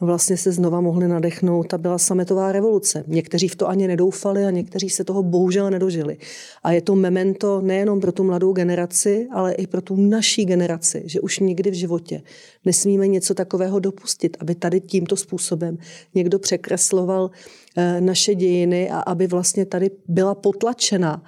vlastně 0.01 0.37
se 0.37 0.53
znova 0.53 0.81
mohli 0.81 1.09
nadechnout 1.09 1.75
a 1.75 1.79
byla 1.79 1.99
sametová 1.99 2.53
revoluce. 2.53 3.05
Někteří 3.07 3.49
v 3.49 3.57
to 3.57 3.69
ani 3.69 3.89
nedoufali 3.89 4.45
a 4.45 4.51
někteří 4.51 4.91
se 4.91 5.05
toho 5.05 5.23
bohužel 5.23 5.71
nedožili. 5.71 6.17
A 6.63 6.73
je 6.73 6.81
to 6.81 6.95
memento 6.95 7.61
nejenom 7.61 8.01
pro 8.01 8.13
tu 8.13 8.25
mladou 8.25 8.53
generaci, 8.53 9.29
ale 9.33 9.53
i 9.53 9.67
pro 9.67 9.81
tu 9.81 9.97
naší 9.97 10.45
generaci, 10.45 11.03
že 11.07 11.21
už 11.21 11.39
nikdy 11.39 11.71
v 11.71 11.75
životě 11.75 12.23
nesmíme 12.69 13.09
něco 13.09 13.35
takového 13.35 13.79
dopustit, 13.81 14.37
aby 14.41 14.55
tady 14.55 14.81
tímto 14.81 15.17
způsobem 15.17 15.79
někdo 16.15 16.39
překresloval 16.39 17.31
eh, 17.77 18.01
naše 18.01 18.35
dějiny 18.35 18.91
a 18.91 18.99
aby 19.01 19.27
vlastně 19.27 19.65
tady 19.67 19.91
byla 20.09 20.35
potlačena 20.35 21.23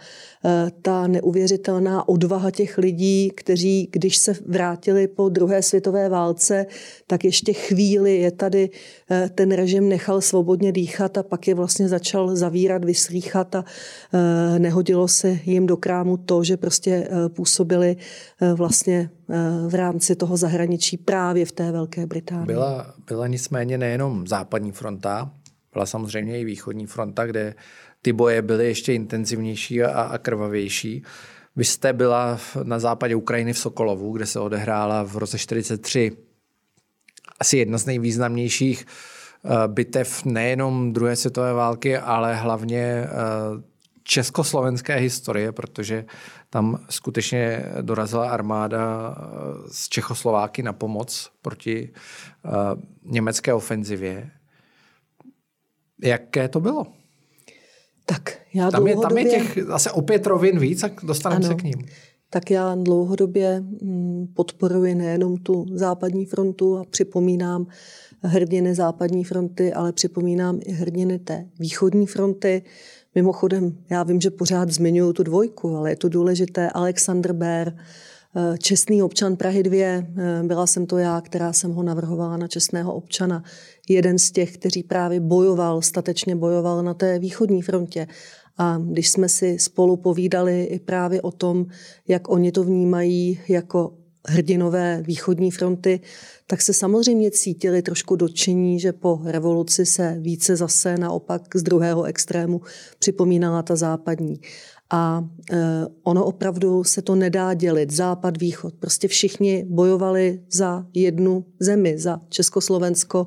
Eh, 0.44 0.70
ta 0.82 1.06
neuvěřitelná 1.06 2.08
odvaha 2.08 2.50
těch 2.50 2.78
lidí, 2.78 3.30
kteří, 3.36 3.88
když 3.92 4.16
se 4.16 4.34
vrátili 4.46 5.08
po 5.08 5.28
druhé 5.28 5.62
světové 5.62 6.08
válce, 6.08 6.66
tak 7.06 7.24
ještě 7.24 7.52
chvíli 7.52 8.16
je 8.16 8.30
tady 8.30 8.70
eh, 9.10 9.30
ten 9.34 9.52
režim 9.52 9.88
nechal 9.88 10.20
svobodně 10.20 10.72
dýchat 10.72 11.18
a 11.18 11.22
pak 11.22 11.48
je 11.48 11.54
vlastně 11.54 11.88
začal 11.88 12.36
zavírat, 12.36 12.84
vyslýchat 12.84 13.54
a 13.54 13.64
eh, 13.64 14.58
nehodilo 14.58 15.08
se 15.08 15.38
jim 15.44 15.66
do 15.66 15.76
krámu 15.76 16.16
to, 16.16 16.44
že 16.44 16.56
prostě 16.56 17.08
působili 17.28 17.96
vlastně 18.54 19.10
v 19.68 19.74
rámci 19.74 20.16
toho 20.16 20.36
zahraničí 20.36 20.96
právě 20.96 21.46
v 21.46 21.52
té 21.52 21.72
Velké 21.72 22.06
Británii. 22.06 22.46
Byla, 22.46 22.94
byla 23.06 23.26
nicméně 23.26 23.78
nejenom 23.78 24.26
západní 24.26 24.72
fronta, 24.72 25.30
byla 25.72 25.86
samozřejmě 25.86 26.40
i 26.40 26.44
východní 26.44 26.86
fronta, 26.86 27.26
kde 27.26 27.54
ty 28.02 28.12
boje 28.12 28.42
byly 28.42 28.66
ještě 28.66 28.94
intenzivnější 28.94 29.82
a, 29.82 30.02
a 30.02 30.18
krvavější. 30.18 31.02
Vy 31.56 31.64
jste 31.64 31.92
byla 31.92 32.38
na 32.62 32.78
západě 32.78 33.14
Ukrajiny 33.14 33.52
v 33.52 33.58
Sokolovu, 33.58 34.12
kde 34.12 34.26
se 34.26 34.40
odehrála 34.40 35.02
v 35.02 35.16
roce 35.16 35.38
43 35.38 36.12
asi 37.40 37.58
jedna 37.58 37.78
z 37.78 37.86
nejvýznamnějších 37.86 38.86
eh, 38.86 39.48
bitev 39.66 40.24
nejenom 40.24 40.92
druhé 40.92 41.16
světové 41.16 41.52
války, 41.52 41.98
ale 41.98 42.34
hlavně 42.34 42.82
eh, 42.82 43.08
československé 44.02 44.96
historie, 44.96 45.52
protože 45.52 46.04
tam 46.50 46.84
skutečně 46.90 47.64
dorazila 47.80 48.30
armáda 48.30 49.14
eh, 49.18 49.24
z 49.72 49.88
Čechoslováky 49.88 50.62
na 50.62 50.72
pomoc 50.72 51.30
proti 51.42 51.92
německé 53.04 53.54
ofenzivě. 53.54 54.30
Jaké 56.02 56.48
to 56.48 56.60
bylo? 56.60 56.86
Tak 58.06 58.38
já 58.54 58.70
tam, 58.70 58.84
dlouhodobě... 58.84 59.22
je, 59.22 59.30
tam 59.30 59.40
je 59.40 59.48
těch 59.48 59.64
zase 59.64 59.90
opět 59.90 60.26
rovin 60.26 60.58
víc, 60.58 60.80
tak 60.80 60.92
dostaneme 61.04 61.46
se 61.46 61.54
k 61.54 61.62
ním. 61.62 61.86
Tak 62.30 62.50
já 62.50 62.74
dlouhodobě 62.74 63.60
mm, 63.60 64.26
podporuji 64.34 64.94
nejenom 64.94 65.36
tu 65.36 65.66
západní 65.74 66.26
frontu 66.26 66.78
a 66.78 66.84
připomínám 66.84 67.66
hrdiny 68.22 68.74
západní 68.74 69.24
fronty, 69.24 69.72
ale 69.72 69.92
připomínám 69.92 70.60
i 70.64 70.72
hrdiny 70.72 71.18
té 71.18 71.46
východní 71.58 72.06
fronty. 72.06 72.62
Mimochodem, 73.14 73.78
já 73.90 74.02
vím, 74.02 74.20
že 74.20 74.30
pořád 74.30 74.70
zmiňuji 74.70 75.12
tu 75.12 75.22
dvojku, 75.22 75.76
ale 75.76 75.90
je 75.90 75.96
to 75.96 76.08
důležité. 76.08 76.70
Alexander 76.70 77.32
Bér, 77.32 77.74
Eh, 78.36 78.58
čestný 78.58 79.02
občan 79.02 79.36
Prahy 79.36 79.62
2, 79.62 79.84
eh, 79.84 80.42
byla 80.42 80.66
jsem 80.66 80.86
to 80.86 80.98
já, 80.98 81.20
která 81.20 81.52
jsem 81.52 81.72
ho 81.72 81.82
navrhovala 81.82 82.36
na 82.36 82.48
čestného 82.48 82.94
občana. 82.94 83.42
Jeden 83.88 84.18
z 84.18 84.30
těch, 84.30 84.56
kteří 84.56 84.82
právě 84.82 85.20
bojoval, 85.20 85.82
statečně 85.82 86.36
bojoval 86.36 86.82
na 86.82 86.94
té 86.94 87.18
východní 87.18 87.62
frontě. 87.62 88.06
A 88.58 88.78
když 88.84 89.10
jsme 89.10 89.28
si 89.28 89.58
spolu 89.58 89.96
povídali 89.96 90.64
i 90.64 90.78
právě 90.78 91.22
o 91.22 91.30
tom, 91.30 91.66
jak 92.08 92.30
oni 92.30 92.52
to 92.52 92.64
vnímají 92.64 93.40
jako 93.48 93.94
hrdinové 94.28 95.02
východní 95.06 95.50
fronty, 95.50 96.00
tak 96.46 96.62
se 96.62 96.72
samozřejmě 96.72 97.30
cítili 97.30 97.82
trošku 97.82 98.16
dotčení, 98.16 98.80
že 98.80 98.92
po 98.92 99.20
revoluci 99.24 99.86
se 99.86 100.16
více 100.20 100.56
zase 100.56 100.96
naopak 100.98 101.42
z 101.54 101.62
druhého 101.62 102.04
extrému 102.04 102.60
připomínala 102.98 103.62
ta 103.62 103.76
západní. 103.76 104.40
A 104.92 105.24
e, 105.52 105.56
ono 106.02 106.24
opravdu 106.24 106.84
se 106.84 107.02
to 107.02 107.14
nedá 107.14 107.54
dělit, 107.54 107.90
západ, 107.90 108.40
východ. 108.40 108.74
Prostě 108.74 109.08
všichni 109.08 109.64
bojovali 109.68 110.42
za 110.52 110.86
jednu 110.94 111.44
zemi, 111.60 111.98
za 111.98 112.20
Československo, 112.28 113.26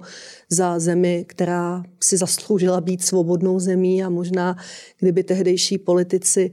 za 0.49 0.79
zemi, 0.79 1.25
která 1.27 1.83
si 1.99 2.17
zasloužila 2.17 2.81
být 2.81 3.03
svobodnou 3.03 3.59
zemí 3.59 4.03
a 4.03 4.09
možná, 4.09 4.57
kdyby 4.99 5.23
tehdejší 5.23 5.77
politici 5.77 6.51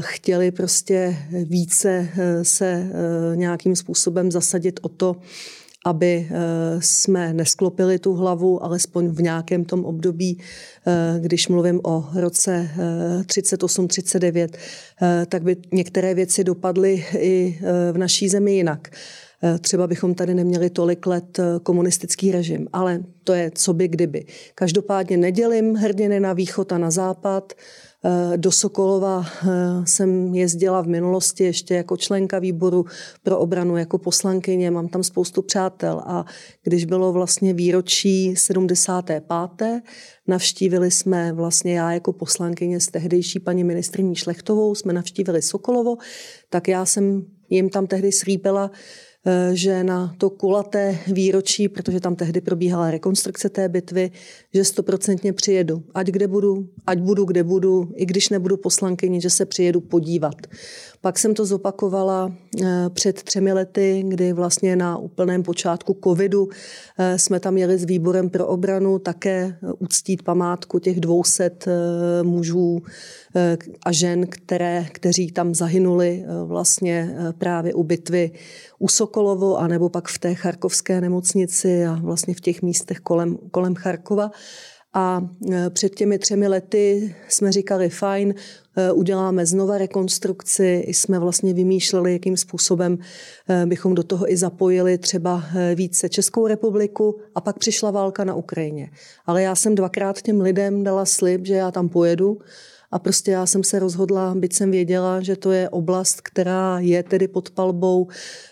chtěli 0.00 0.50
prostě 0.50 1.16
více 1.44 2.08
e, 2.18 2.44
se 2.44 2.90
nějakým 3.34 3.76
způsobem 3.76 4.30
zasadit 4.30 4.80
o 4.82 4.88
to, 4.88 5.16
aby 5.86 6.28
eh, 6.30 6.34
jsme 6.80 7.32
nesklopili 7.32 7.98
tu 7.98 8.14
hlavu, 8.14 8.64
alespoň 8.64 9.08
v 9.08 9.22
nějakém 9.22 9.64
tom 9.64 9.84
období, 9.84 10.38
eh, 10.86 11.20
když 11.20 11.48
mluvím 11.48 11.80
o 11.84 12.04
roce 12.14 12.70
38-39, 13.26 14.56
eh, 15.02 15.26
tak 15.28 15.42
by 15.42 15.56
některé 15.72 16.14
věci 16.14 16.44
dopadly 16.44 17.04
i 17.18 17.58
v 17.92 17.98
naší 17.98 18.28
zemi 18.28 18.52
jinak. 18.52 18.88
Třeba 19.60 19.86
bychom 19.86 20.14
tady 20.14 20.34
neměli 20.34 20.70
tolik 20.70 21.06
let 21.06 21.40
komunistický 21.62 22.32
režim, 22.32 22.68
ale 22.72 23.00
to 23.24 23.32
je 23.32 23.50
co 23.54 23.72
by 23.72 23.88
kdyby. 23.88 24.24
Každopádně 24.54 25.16
nedělím 25.16 25.74
hrdiny 25.74 26.20
na 26.20 26.32
východ 26.32 26.72
a 26.72 26.78
na 26.78 26.90
západ. 26.90 27.52
Eh, 28.04 28.36
do 28.36 28.52
Sokolova 28.52 29.24
eh, 29.24 29.48
jsem 29.86 30.34
jezdila 30.34 30.82
v 30.82 30.86
minulosti 30.86 31.44
ještě 31.44 31.74
jako 31.74 31.96
členka 31.96 32.38
výboru 32.38 32.84
pro 33.22 33.38
obranu, 33.38 33.76
jako 33.76 33.98
poslankyně, 33.98 34.70
mám 34.70 34.88
tam 34.88 35.02
spoustu 35.02 35.42
přátel 35.42 36.02
a 36.06 36.24
když 36.62 36.84
bylo 36.84 37.12
vlastně 37.12 37.54
výročí 37.54 38.36
75. 38.36 39.82
Navštívili 40.26 40.90
jsme 40.90 41.32
vlastně 41.32 41.78
já 41.78 41.92
jako 41.92 42.12
poslankyně 42.12 42.80
s 42.80 42.86
tehdejší 42.86 43.38
paní 43.38 43.64
ministrní 43.64 44.14
Šlechtovou, 44.14 44.74
jsme 44.74 44.92
navštívili 44.92 45.42
Sokolovo, 45.42 45.96
tak 46.50 46.68
já 46.68 46.86
jsem 46.86 47.26
jim 47.50 47.68
tam 47.68 47.86
tehdy 47.86 48.12
Eh, 48.12 48.70
že 49.52 49.84
na 49.84 50.14
to 50.18 50.30
kulaté 50.30 50.98
výročí, 51.06 51.68
protože 51.68 52.00
tam 52.00 52.16
tehdy 52.16 52.40
probíhala 52.40 52.90
rekonstrukce 52.90 53.48
té 53.48 53.68
bitvy, 53.68 54.10
že 54.54 54.64
stoprocentně 54.64 55.32
přijedu. 55.32 55.82
Ať 55.94 56.06
kde 56.06 56.28
budu, 56.28 56.68
ať 56.86 56.98
budu 56.98 57.24
kde 57.24 57.44
budu, 57.44 57.92
i 57.94 58.06
když 58.06 58.28
nebudu 58.28 58.56
poslankyni, 58.56 59.20
že 59.20 59.30
se 59.30 59.46
přijedu 59.46 59.80
podívat. 59.80 60.34
Pak 61.00 61.18
jsem 61.18 61.34
to 61.34 61.46
zopakovala 61.46 62.32
eh, 62.62 62.66
před 62.90 63.22
třemi 63.22 63.52
lety, 63.52 64.04
kdy 64.08 64.32
vlastně 64.32 64.76
na 64.76 64.98
úplném 64.98 65.42
počátku 65.42 65.98
covidu 66.04 66.48
eh, 66.98 67.18
jsme 67.18 67.40
tam 67.40 67.56
jeli 67.56 67.78
s 67.78 67.84
výborem 67.84 68.30
pro 68.30 68.46
obranu 68.46 68.98
také 68.98 69.56
uctít 69.78 70.22
památku 70.22 70.78
těch 70.78 71.00
200 71.00 71.50
mužů 72.22 72.82
a 73.84 73.92
žen, 73.92 74.26
které, 74.26 74.86
kteří 74.92 75.32
tam 75.32 75.54
zahynuli 75.54 76.24
vlastně 76.44 77.16
právě 77.38 77.74
u 77.74 77.82
bitvy 77.82 78.30
u 78.80 78.88
Sokolovo, 79.10 79.58
anebo 79.58 79.88
pak 79.88 80.08
v 80.08 80.18
té 80.18 80.34
charkovské 80.34 81.00
nemocnici 81.00 81.86
a 81.86 81.98
vlastně 82.02 82.34
v 82.34 82.40
těch 82.40 82.62
místech 82.62 83.00
kolem, 83.00 83.38
kolem 83.50 83.74
Charkova. 83.74 84.30
A 84.94 85.20
e, 85.52 85.70
před 85.70 85.94
těmi 85.94 86.18
třemi 86.18 86.48
lety 86.48 87.14
jsme 87.28 87.52
říkali, 87.52 87.88
fajn, 87.88 88.34
e, 88.76 88.92
uděláme 88.92 89.46
znova 89.46 89.78
rekonstrukci, 89.78 90.84
jsme 90.86 91.18
vlastně 91.18 91.54
vymýšleli, 91.54 92.12
jakým 92.12 92.36
způsobem 92.36 92.98
e, 93.48 93.66
bychom 93.66 93.94
do 93.94 94.02
toho 94.02 94.32
i 94.32 94.36
zapojili 94.36 94.98
třeba 94.98 95.44
více 95.74 96.08
Českou 96.08 96.46
republiku 96.46 97.20
a 97.34 97.40
pak 97.40 97.58
přišla 97.58 97.90
válka 97.90 98.24
na 98.24 98.34
Ukrajině. 98.34 98.90
Ale 99.26 99.42
já 99.42 99.54
jsem 99.54 99.74
dvakrát 99.74 100.22
těm 100.22 100.40
lidem 100.40 100.84
dala 100.84 101.04
slib, 101.04 101.46
že 101.46 101.54
já 101.54 101.70
tam 101.70 101.88
pojedu 101.88 102.38
a 102.92 102.98
prostě 102.98 103.30
já 103.30 103.46
jsem 103.46 103.64
se 103.64 103.78
rozhodla, 103.78 104.34
byť 104.34 104.52
jsem 104.52 104.70
věděla, 104.70 105.20
že 105.20 105.36
to 105.36 105.50
je 105.50 105.68
oblast, 105.68 106.20
která 106.20 106.78
je 106.78 107.02
tedy 107.02 107.28
pod 107.28 107.50
palbou, 107.50 108.08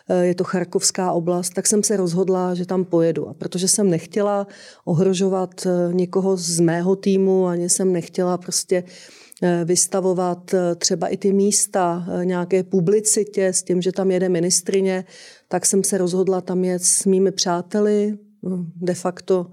eh, 0.09 0.27
je 0.27 0.35
to 0.35 0.44
Charkovská 0.44 1.12
oblast, 1.12 1.51
tak 1.55 1.66
jsem 1.66 1.83
se 1.83 1.96
rozhodla, 1.96 2.55
že 2.55 2.66
tam 2.66 2.85
pojedu. 2.85 3.29
A 3.29 3.35
protože 3.35 3.68
jsem 3.68 3.90
nechtěla 3.90 4.46
ohrožovat 4.85 5.66
eh, 5.66 5.94
někoho 5.94 6.37
z 6.37 6.61
mého 6.61 6.96
týmu, 6.96 7.46
ani 7.46 7.68
jsem 7.68 7.92
nechtěla 7.92 8.38
prostě 8.38 8.85
eh, 9.42 9.64
vystavovat 9.64 10.55
třeba 10.79 11.09
i 11.09 11.16
ty 11.16 11.33
místa 11.33 12.07
nějaké 12.24 12.62
publicitě 12.62 13.46
s 13.46 13.62
tím, 13.62 13.83
že 13.83 13.92
tam 13.92 14.11
jede 14.11 14.29
ministrině, 14.29 15.05
tak 15.48 15.66
jsem 15.66 15.85
se 15.85 15.98
rozhodla 15.98 16.40
tam 16.40 16.64
jet 16.64 16.83
s 16.83 17.05
mými 17.05 17.33
přáteli, 17.33 18.18
de 18.77 18.94
facto 18.94 19.46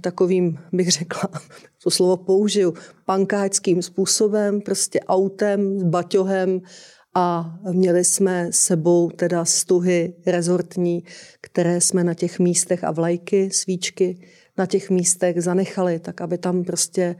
takovým, 0.00 0.58
bych 0.72 0.90
řekla, 0.90 1.30
to 1.82 1.90
slovo 1.90 2.16
použiju, 2.16 2.74
pankáčským 3.04 3.82
způsobem, 3.82 4.60
prostě 4.60 5.00
autem, 5.00 5.90
baťohem 5.90 6.60
a 7.14 7.54
měli 7.72 8.04
jsme 8.04 8.48
sebou 8.50 9.10
teda 9.10 9.44
stuhy 9.44 10.14
rezortní, 10.26 11.04
které 11.40 11.80
jsme 11.80 12.04
na 12.04 12.14
těch 12.14 12.38
místech 12.38 12.84
a 12.84 12.90
vlajky, 12.90 13.50
svíčky 13.50 14.28
na 14.58 14.66
těch 14.66 14.90
místech 14.90 15.42
zanechali, 15.42 15.98
tak 15.98 16.20
aby 16.20 16.38
tam 16.38 16.64
prostě 16.64 17.16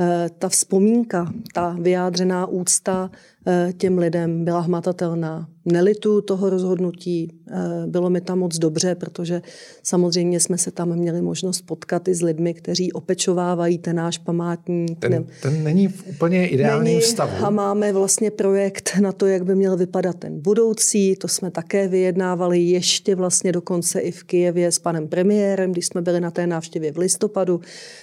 Eh, 0.00 0.30
ta 0.38 0.48
vzpomínka, 0.48 1.32
ta 1.54 1.76
vyjádřená 1.80 2.46
úcta 2.46 3.10
eh, 3.41 3.41
těm 3.76 3.98
lidem 3.98 4.44
byla 4.44 4.60
hmatatelná. 4.60 5.48
Nelitu 5.64 6.20
toho 6.20 6.50
rozhodnutí, 6.50 7.32
eh, 7.50 7.86
bylo 7.86 8.10
mi 8.10 8.20
tam 8.20 8.38
moc 8.38 8.58
dobře, 8.58 8.94
protože 8.94 9.42
samozřejmě 9.82 10.40
jsme 10.40 10.58
se 10.58 10.70
tam 10.70 10.96
měli 10.96 11.22
možnost 11.22 11.62
potkat 11.62 12.08
i 12.08 12.14
s 12.14 12.22
lidmi, 12.22 12.54
kteří 12.54 12.92
opečovávají 12.92 13.78
ten 13.78 13.96
náš 13.96 14.18
památník. 14.18 14.98
Ten, 14.98 15.24
ten 15.42 15.64
není 15.64 15.88
v 15.88 16.06
úplně 16.06 16.48
ideálním 16.48 16.84
není, 16.84 17.02
stavu. 17.02 17.44
A 17.44 17.50
máme 17.50 17.92
vlastně 17.92 18.30
projekt 18.30 18.90
na 19.00 19.12
to, 19.12 19.26
jak 19.26 19.44
by 19.44 19.54
měl 19.54 19.76
vypadat 19.76 20.16
ten 20.16 20.40
budoucí. 20.40 21.16
To 21.16 21.28
jsme 21.28 21.50
také 21.50 21.88
vyjednávali 21.88 22.60
ještě 22.60 23.14
vlastně 23.14 23.52
dokonce 23.52 24.00
i 24.00 24.10
v 24.10 24.24
Kijevě 24.24 24.72
s 24.72 24.78
panem 24.78 25.08
premiérem, 25.08 25.72
když 25.72 25.86
jsme 25.86 26.02
byli 26.02 26.20
na 26.20 26.30
té 26.30 26.46
návštěvě 26.46 26.92
v 26.92 26.98
listopadu. 26.98 27.60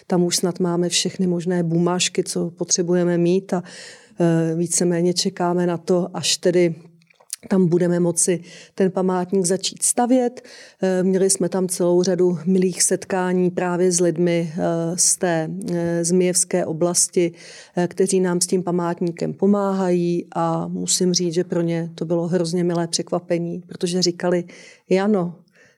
Tam 0.08 0.24
už 0.24 0.36
snad 0.36 0.60
máme 0.60 0.90
všechny 0.90 1.28
možné 1.28 1.64
bumášky, 1.64 2.24
co 2.24 2.50
potřebujeme 2.50 3.18
mít 3.18 3.54
a 3.54 3.64
víceméně 4.56 5.14
čekáme 5.14 5.66
na 5.68 5.78
to, 5.78 6.08
až 6.14 6.38
tedy 6.38 6.76
tam 7.48 7.68
budeme 7.68 8.00
moci 8.00 8.40
ten 8.76 8.92
památník 8.92 9.46
začít 9.46 9.84
stavět. 9.84 10.42
E, 10.82 11.04
měli 11.04 11.30
jsme 11.30 11.50
tam 11.50 11.68
celou 11.68 12.04
řadu 12.04 12.38
milých 12.46 12.84
setkání 12.84 13.52
právě 13.52 13.92
s 13.92 14.00
lidmi 14.00 14.54
e, 14.54 14.98
z 14.98 15.18
té 15.18 15.50
Zmijevské 16.02 16.66
oblasti, 16.66 17.32
kteří 17.88 18.20
nám 18.20 18.42
s 18.42 18.48
tím 18.48 18.64
památníkem 18.64 19.34
pomáhají 19.34 20.26
a 20.36 20.68
musím 20.68 21.14
říct, 21.14 21.34
že 21.34 21.44
pro 21.44 21.62
ně 21.62 21.92
to 21.96 22.06
bylo 22.06 22.28
hrozně 22.28 22.64
milé 22.64 22.88
překvapení, 22.88 23.64
protože 23.68 24.02
říkali, 24.02 24.44
Jano, 24.90 25.36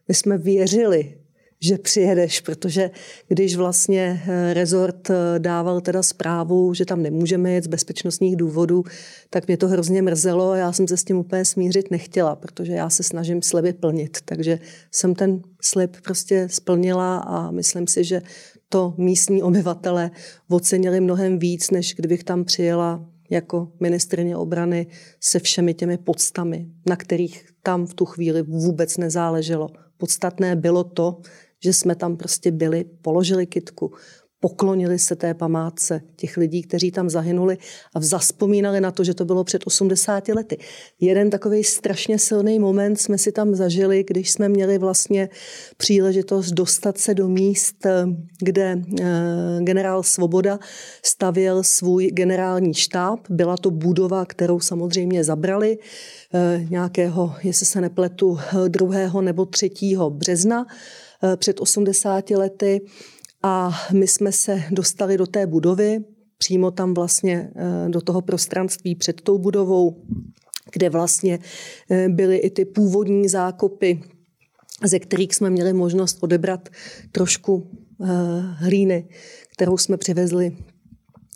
my 0.08 0.14
jsme 0.14 0.38
věřili, 0.38 1.21
že 1.64 1.78
přijedeš, 1.78 2.42
protože 2.42 2.92
když 3.28 3.56
vlastně 3.56 4.24
eh, 4.26 4.54
rezort 4.54 5.10
eh, 5.10 5.40
dával 5.40 5.82
teda 5.82 6.04
zprávu, 6.04 6.74
že 6.74 6.86
tam 6.86 7.02
nemůžeme 7.02 7.52
jet 7.52 7.64
z 7.64 7.68
bezpečnostních 7.68 8.36
důvodů, 8.36 8.84
tak 9.30 9.48
mě 9.48 9.58
to 9.58 9.68
hrozně 9.68 10.02
mrzelo 10.02 10.50
a 10.50 10.58
já 10.58 10.72
jsem 10.72 10.88
se 10.88 10.98
s 10.98 11.04
tím 11.04 11.18
úplně 11.18 11.46
smířit 11.46 11.92
nechtěla, 11.92 12.36
protože 12.36 12.74
já 12.74 12.90
se 12.90 13.04
snažím 13.04 13.42
sliby 13.42 13.74
plnit. 13.74 14.18
Takže 14.26 14.60
jsem 14.92 15.16
ten 15.16 15.42
slib 15.62 15.98
prostě 16.04 16.48
splnila 16.50 17.18
a 17.18 17.52
myslím 17.52 17.88
si, 17.88 18.04
že 18.04 18.22
to 18.70 18.94
místní 18.98 19.44
obyvatele 19.44 20.12
ocenili 20.50 21.02
mnohem 21.02 21.40
víc, 21.40 21.72
než 21.72 21.96
kdybych 21.96 22.24
tam 22.24 22.44
přijela 22.44 23.06
jako 23.30 23.72
ministrině 23.80 24.38
obrany 24.38 24.88
se 25.20 25.40
všemi 25.40 25.74
těmi 25.74 25.98
podstami, 25.98 26.68
na 26.86 26.96
kterých 26.96 27.46
tam 27.64 27.86
v 27.86 27.94
tu 27.94 28.06
chvíli 28.06 28.42
vůbec 28.42 28.98
nezáleželo. 28.98 29.70
Podstatné 29.98 30.56
bylo 30.56 30.84
to, 30.84 31.22
že 31.64 31.74
jsme 31.74 31.96
tam 31.96 32.18
prostě 32.18 32.52
byli, 32.52 32.86
položili 33.02 33.48
kitku, 33.48 33.94
poklonili 34.42 35.00
se 35.00 35.16
té 35.16 35.34
památce 35.34 36.02
těch 36.16 36.38
lidí, 36.38 36.62
kteří 36.62 36.92
tam 36.92 37.10
zahynuli 37.10 37.58
a 37.94 38.02
zaspomínali 38.02 38.82
na 38.82 38.92
to, 38.92 39.04
že 39.04 39.14
to 39.14 39.26
bylo 39.26 39.44
před 39.44 39.62
80 39.66 40.28
lety. 40.28 40.58
Jeden 41.00 41.30
takový 41.30 41.64
strašně 41.64 42.20
silný 42.20 42.60
moment 42.60 42.96
jsme 42.96 43.18
si 43.18 43.32
tam 43.32 43.56
zažili, 43.56 44.04
když 44.08 44.32
jsme 44.32 44.50
měli 44.50 44.78
vlastně 44.78 45.30
příležitost 45.78 46.52
dostat 46.52 46.98
se 46.98 47.14
do 47.14 47.28
míst, 47.28 47.86
kde 48.40 48.82
eh, 49.02 49.06
generál 49.64 50.04
Svoboda 50.04 50.60
stavěl 51.06 51.64
svůj 51.64 52.08
generální 52.08 52.74
štáb. 52.74 53.20
Byla 53.30 53.58
to 53.58 53.72
budova, 53.72 54.26
kterou 54.26 54.60
samozřejmě 54.60 55.24
zabrali 55.24 55.78
eh, 56.34 56.66
nějakého, 56.70 57.34
jestli 57.44 57.66
se 57.66 57.82
nepletu, 57.82 58.40
2. 58.68 59.22
nebo 59.22 59.46
3. 59.46 59.72
března. 60.10 60.66
Eh, 61.24 61.38
před 61.38 61.62
80 61.62 62.30
lety 62.30 62.82
a 63.44 63.72
my 63.94 64.08
jsme 64.08 64.32
se 64.32 64.64
dostali 64.72 65.18
do 65.18 65.28
té 65.28 65.48
budovy, 65.48 66.04
přímo 66.38 66.72
tam 66.72 66.94
vlastně 66.94 67.52
eh, 67.56 67.90
do 67.90 68.02
toho 68.02 68.22
prostranství 68.22 68.96
před 68.96 69.22
tou 69.22 69.38
budovou, 69.38 70.04
kde 70.74 70.90
vlastně 70.90 71.40
eh, 71.90 72.10
byly 72.10 72.38
i 72.38 72.50
ty 72.50 72.66
původní 72.66 73.30
zákopy, 73.30 74.02
ze 74.86 75.00
kterých 75.00 75.36
jsme 75.36 75.50
měli 75.50 75.74
možnost 75.74 76.18
odebrat 76.22 76.70
trošku 77.12 77.72
hlíny, 78.58 79.10
kterou 79.54 79.78
jsme 79.78 79.98
přivezli 79.98 80.58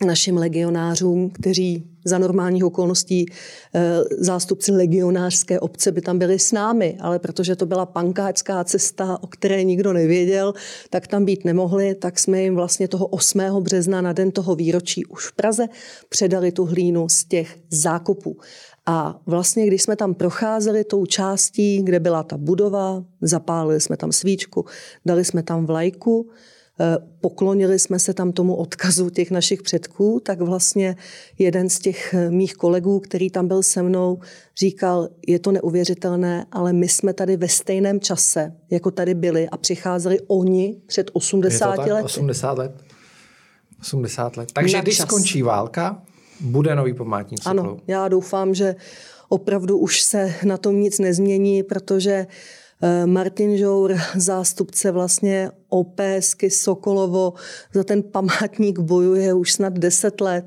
našim 0.06 0.38
legionářům, 0.38 1.30
kteří 1.30 1.95
za 2.06 2.18
normálních 2.18 2.66
okolností 2.66 3.26
eh, 3.26 3.82
zástupci 4.18 4.72
legionářské 4.72 5.60
obce 5.60 5.92
by 5.92 6.02
tam 6.02 6.20
byli 6.20 6.40
s 6.40 6.52
námi, 6.52 6.98
ale 7.02 7.20
protože 7.20 7.56
to 7.56 7.66
byla 7.66 7.86
pankáčská 7.86 8.64
cesta, 8.64 9.18
o 9.22 9.28
které 9.28 9.64
nikdo 9.64 9.94
nevěděl, 9.94 10.54
tak 10.90 11.08
tam 11.08 11.26
být 11.26 11.46
nemohli, 11.46 11.96
tak 11.96 12.20
jsme 12.20 12.42
jim 12.42 12.56
vlastně 12.56 12.88
toho 12.88 13.08
8. 13.08 13.42
března 13.60 14.02
na 14.02 14.14
den 14.14 14.32
toho 14.32 14.56
výročí 14.56 15.06
už 15.06 15.28
v 15.28 15.34
Praze 15.34 15.68
předali 16.10 16.52
tu 16.52 16.66
hlínu 16.66 17.10
z 17.10 17.26
těch 17.26 17.58
zákopů. 17.70 18.38
A 18.86 19.22
vlastně, 19.26 19.68
když 19.68 19.82
jsme 19.82 19.96
tam 19.96 20.14
procházeli 20.14 20.84
tou 20.84 21.06
částí, 21.06 21.84
kde 21.84 22.00
byla 22.00 22.24
ta 22.24 22.38
budova, 22.38 23.04
zapálili 23.22 23.82
jsme 23.82 23.98
tam 23.98 24.12
svíčku, 24.12 24.66
dali 25.06 25.26
jsme 25.26 25.44
tam 25.44 25.66
vlajku, 25.66 26.30
poklonili 27.22 27.80
jsme 27.80 28.00
se 28.00 28.14
tam 28.14 28.32
tomu 28.32 28.56
odkazu 28.56 29.10
těch 29.10 29.32
našich 29.32 29.62
předků, 29.62 30.22
tak 30.26 30.42
vlastně 30.42 30.96
jeden 31.38 31.70
z 31.70 31.80
těch 31.80 32.14
eh, 32.14 32.32
mých 32.32 32.54
kolegů, 32.54 33.00
který 33.00 33.30
tam 33.30 33.48
byl 33.48 33.64
se 33.64 33.84
mnou, 33.84 34.20
říkal, 34.60 35.10
je 35.28 35.40
to 35.40 35.52
neuvěřitelné, 35.52 36.46
ale 36.52 36.74
my 36.74 36.90
jsme 36.90 37.14
tady 37.14 37.38
ve 37.38 37.48
stejném 37.48 38.00
čase, 38.00 38.54
jako 38.72 38.92
tady 38.92 39.14
byli 39.14 39.50
a 39.50 39.58
přicházeli 39.58 40.20
oni 40.28 40.82
před 40.86 41.12
80 41.14 41.78
lety. 41.78 41.92
80 42.04 42.58
let. 42.58 42.76
80 43.82 44.38
let. 44.38 44.52
Takže 44.54 44.78
Na 44.78 44.84
když 44.84 44.98
čas. 44.98 45.08
skončí 45.08 45.42
válka, 45.42 46.02
bude 46.40 46.76
nový 46.76 46.94
památník 46.94 47.40
Ano, 47.46 47.78
já 47.88 48.08
doufám, 48.08 48.54
že 48.54 48.76
opravdu 49.30 49.78
už 49.78 50.02
se 50.02 50.34
na 50.44 50.58
tom 50.58 50.82
nic 50.82 51.00
nezmění, 51.00 51.64
protože 51.64 52.12
Eh, 52.12 52.28
Martin 53.06 53.58
Žour, 53.58 53.96
zástupce 54.16 54.92
vlastně 54.92 55.52
OPSky 55.70 56.50
Sokolovo, 56.50 57.34
za 57.74 57.84
ten 57.84 58.04
památník 58.04 58.80
bojuje 58.80 59.34
už 59.34 59.52
snad 59.52 59.74
10 59.74 60.22
let. 60.22 60.46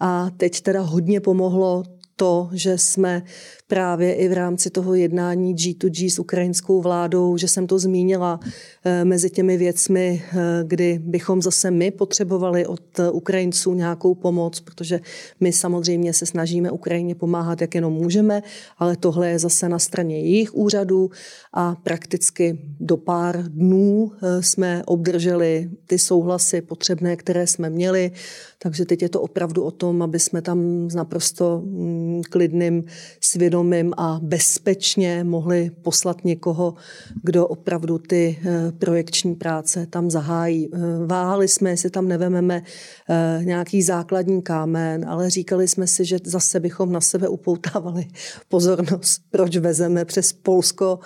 A 0.00 0.30
teď 0.36 0.60
teda 0.60 0.80
hodně 0.80 1.20
pomohlo 1.20 1.84
to, 2.16 2.48
že 2.52 2.78
jsme 2.78 3.22
právě 3.68 4.14
i 4.14 4.28
v 4.28 4.32
rámci 4.32 4.70
toho 4.70 4.94
jednání 4.94 5.54
G2G 5.54 6.10
s 6.10 6.18
ukrajinskou 6.18 6.80
vládou, 6.80 7.36
že 7.36 7.48
jsem 7.48 7.66
to 7.66 7.78
zmínila 7.78 8.40
eh, 8.84 9.04
mezi 9.04 9.30
těmi 9.30 9.56
věcmi, 9.56 10.22
eh, 10.22 10.36
kdy 10.64 11.00
bychom 11.02 11.42
zase 11.42 11.70
my 11.70 11.90
potřebovali 11.90 12.66
od 12.66 12.80
Ukrajinců 13.12 13.74
nějakou 13.74 14.14
pomoc, 14.14 14.60
protože 14.60 15.00
my 15.40 15.52
samozřejmě 15.52 16.12
se 16.12 16.26
snažíme 16.26 16.70
Ukrajině 16.70 17.14
pomáhat, 17.14 17.60
jak 17.60 17.74
jenom 17.74 17.92
můžeme, 17.92 18.42
ale 18.78 18.96
tohle 18.96 19.30
je 19.30 19.38
zase 19.38 19.68
na 19.68 19.78
straně 19.78 20.20
jejich 20.20 20.54
úřadů 20.54 21.10
a 21.52 21.74
prakticky 21.82 22.58
do 22.80 22.96
pár 22.96 23.42
dnů 23.42 24.12
eh, 24.22 24.42
jsme 24.42 24.82
obdrželi 24.86 25.70
ty 25.86 25.98
souhlasy 25.98 26.60
potřebné, 26.60 27.16
které 27.16 27.46
jsme 27.46 27.70
měli, 27.70 28.10
takže 28.58 28.84
teď 28.84 29.02
je 29.02 29.08
to 29.08 29.20
opravdu 29.20 29.64
o 29.64 29.70
tom, 29.70 30.02
aby 30.02 30.18
jsme 30.18 30.42
tam 30.42 30.90
s 30.90 30.94
naprosto 30.94 31.62
mm, 31.64 32.22
klidným 32.30 32.84
svědomím 33.20 33.57
vědomím 33.62 33.94
a 33.96 34.20
bezpečně 34.22 35.24
mohli 35.24 35.70
poslat 35.82 36.24
někoho, 36.24 36.74
kdo 37.22 37.46
opravdu 37.46 37.98
ty 37.98 38.38
eh, 38.42 38.72
projekční 38.78 39.34
práce 39.34 39.86
tam 39.86 40.10
zahájí. 40.10 40.68
Eh, 40.72 40.78
váhali 41.06 41.48
jsme, 41.48 41.70
jestli 41.70 41.90
tam 41.90 42.08
nevememe 42.08 42.62
eh, 43.08 43.40
nějaký 43.44 43.82
základní 43.82 44.42
kámen, 44.42 45.04
ale 45.08 45.30
říkali 45.30 45.68
jsme 45.68 45.86
si, 45.86 46.04
že 46.04 46.18
zase 46.24 46.60
bychom 46.60 46.92
na 46.92 47.00
sebe 47.00 47.28
upoutávali 47.28 48.06
pozornost, 48.48 49.22
proč 49.30 49.56
vezeme 49.56 50.04
přes 50.04 50.32
Polsko 50.32 50.98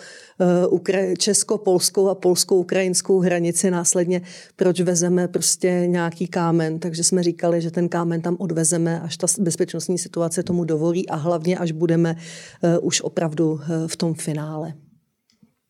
česko-polskou 1.18 2.08
a 2.08 2.14
polskou-ukrajinskou 2.14 3.20
hranici 3.20 3.70
následně, 3.70 4.22
proč 4.56 4.80
vezeme 4.80 5.28
prostě 5.28 5.84
nějaký 5.86 6.26
kámen. 6.26 6.78
Takže 6.78 7.04
jsme 7.04 7.22
říkali, 7.22 7.62
že 7.62 7.70
ten 7.70 7.88
kámen 7.88 8.20
tam 8.20 8.36
odvezeme, 8.38 9.00
až 9.00 9.16
ta 9.16 9.26
bezpečnostní 9.40 9.98
situace 9.98 10.42
tomu 10.42 10.64
dovolí 10.64 11.08
a 11.08 11.16
hlavně, 11.16 11.58
až 11.58 11.72
budeme 11.72 12.16
eh, 12.62 12.78
už 12.78 13.00
opravdu 13.00 13.60
eh, 13.62 13.88
v 13.88 13.96
tom 13.96 14.14
finále. 14.14 14.74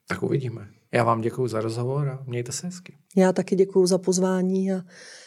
Tak 0.09 0.23
uvidíme. 0.23 0.69
Já 0.93 1.05
vám 1.05 1.21
děkuji 1.21 1.49
za 1.49 1.61
rozhovor 1.61 2.09
a 2.09 2.25
mějte 2.27 2.53
se 2.53 2.67
hezky. 2.67 2.95
Já 3.17 3.33
taky 3.33 3.57
děkuji 3.57 3.87
za 3.87 3.99
pozvání 3.99 4.73
a 4.73 4.83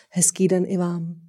hezký 0.10 0.48
den 0.48 0.66
i 0.68 0.78
vám. 0.78 1.25